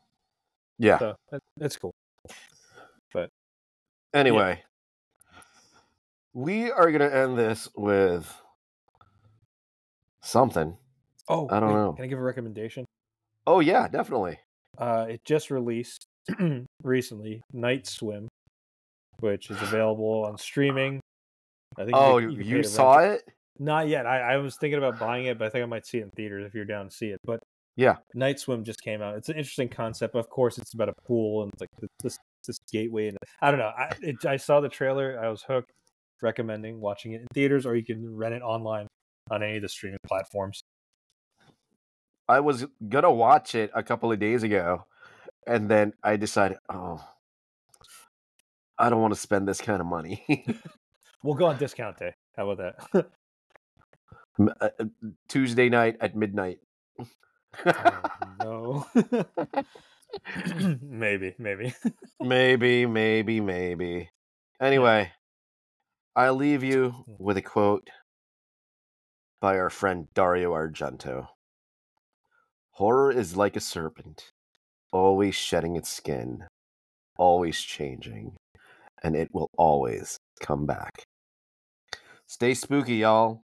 Yeah, 0.77 0.99
so 0.99 1.15
that's 1.57 1.77
cool. 1.77 1.93
But 3.13 3.29
anyway, 4.13 4.61
yeah. 5.33 5.41
we 6.33 6.71
are 6.71 6.91
gonna 6.91 7.09
end 7.09 7.37
this 7.37 7.69
with 7.75 8.33
something. 10.21 10.77
Oh, 11.27 11.47
I 11.49 11.59
don't 11.59 11.69
wait, 11.69 11.75
know. 11.75 11.93
Can 11.93 12.05
I 12.05 12.07
give 12.07 12.19
a 12.19 12.23
recommendation? 12.23 12.85
Oh 13.47 13.59
yeah, 13.59 13.87
definitely. 13.87 14.39
Uh, 14.77 15.07
it 15.09 15.23
just 15.25 15.51
released 15.51 16.07
recently. 16.83 17.41
Night 17.53 17.87
Swim 17.87 18.27
which 19.21 19.49
is 19.49 19.61
available 19.61 20.25
on 20.25 20.37
streaming. 20.37 20.99
I 21.77 21.83
think 21.83 21.95
oh, 21.95 22.17
you, 22.17 22.31
you, 22.31 22.57
you 22.57 22.63
saw 22.63 22.97
it? 22.97 23.21
Not 23.61 23.87
yet. 23.87 24.07
I, 24.07 24.33
I 24.33 24.37
was 24.37 24.55
thinking 24.55 24.79
about 24.79 24.97
buying 24.97 25.27
it, 25.27 25.37
but 25.37 25.45
I 25.45 25.49
think 25.51 25.61
I 25.61 25.67
might 25.67 25.85
see 25.85 25.99
it 25.99 26.05
in 26.05 26.09
theaters 26.09 26.47
if 26.47 26.55
you're 26.55 26.65
down 26.65 26.89
to 26.89 26.91
see 26.91 27.09
it. 27.09 27.19
But 27.23 27.41
yeah, 27.75 27.97
Night 28.15 28.39
Swim 28.39 28.63
just 28.63 28.81
came 28.81 29.03
out. 29.03 29.17
It's 29.17 29.29
an 29.29 29.35
interesting 29.35 29.69
concept. 29.69 30.15
Of 30.15 30.29
course, 30.29 30.57
it's 30.57 30.73
about 30.73 30.89
a 30.89 30.93
pool 31.05 31.43
and 31.43 31.53
it's 31.53 31.61
like 31.61 31.89
this 32.01 32.17
this 32.47 32.57
gateway. 32.71 33.09
And 33.09 33.19
I 33.39 33.51
don't 33.51 33.59
know. 33.59 33.71
I 33.77 33.93
it, 34.01 34.25
I 34.25 34.37
saw 34.37 34.61
the 34.61 34.67
trailer. 34.67 35.19
I 35.23 35.29
was 35.29 35.43
hooked. 35.43 35.69
Recommending 36.23 36.81
watching 36.81 37.13
it 37.13 37.21
in 37.21 37.27
theaters, 37.35 37.67
or 37.67 37.75
you 37.75 37.85
can 37.85 38.15
rent 38.15 38.33
it 38.33 38.41
online 38.41 38.87
on 39.29 39.43
any 39.43 39.57
of 39.57 39.61
the 39.61 39.69
streaming 39.69 39.99
platforms. 40.07 40.61
I 42.27 42.39
was 42.39 42.65
gonna 42.89 43.11
watch 43.11 43.53
it 43.53 43.69
a 43.75 43.83
couple 43.83 44.11
of 44.11 44.17
days 44.17 44.41
ago, 44.41 44.85
and 45.45 45.69
then 45.69 45.93
I 46.03 46.17
decided, 46.17 46.57
oh, 46.67 47.03
I 48.79 48.89
don't 48.89 49.01
want 49.01 49.13
to 49.13 49.19
spend 49.19 49.47
this 49.47 49.61
kind 49.61 49.81
of 49.81 49.85
money. 49.85 50.25
we'll 51.23 51.35
go 51.35 51.45
on 51.45 51.57
discount 51.57 51.97
day. 51.97 52.13
How 52.35 52.49
about 52.49 52.75
that? 52.93 53.05
Uh, 54.39 54.69
uh, 54.79 54.85
Tuesday 55.27 55.69
night 55.69 55.97
at 55.99 56.15
midnight. 56.15 56.59
oh, 57.65 58.03
no. 58.39 58.85
maybe, 60.81 61.35
maybe. 61.37 61.73
maybe, 62.19 62.85
maybe, 62.85 63.39
maybe. 63.39 64.09
Anyway, 64.59 65.11
I 66.15 66.29
leave 66.29 66.63
you 66.63 67.05
with 67.19 67.37
a 67.37 67.41
quote 67.41 67.89
by 69.39 69.57
our 69.57 69.69
friend 69.69 70.07
Dario 70.13 70.51
Argento. 70.51 71.27
Horror 72.71 73.11
is 73.11 73.35
like 73.35 73.55
a 73.55 73.61
serpent, 73.61 74.31
always 74.91 75.35
shedding 75.35 75.75
its 75.75 75.89
skin, 75.89 76.45
always 77.17 77.59
changing, 77.59 78.35
and 79.03 79.15
it 79.15 79.29
will 79.33 79.49
always 79.57 80.17
come 80.41 80.65
back. 80.65 81.03
Stay 82.27 82.53
spooky, 82.53 82.97
y'all. 82.97 83.43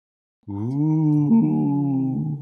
Ooh. 0.50 2.38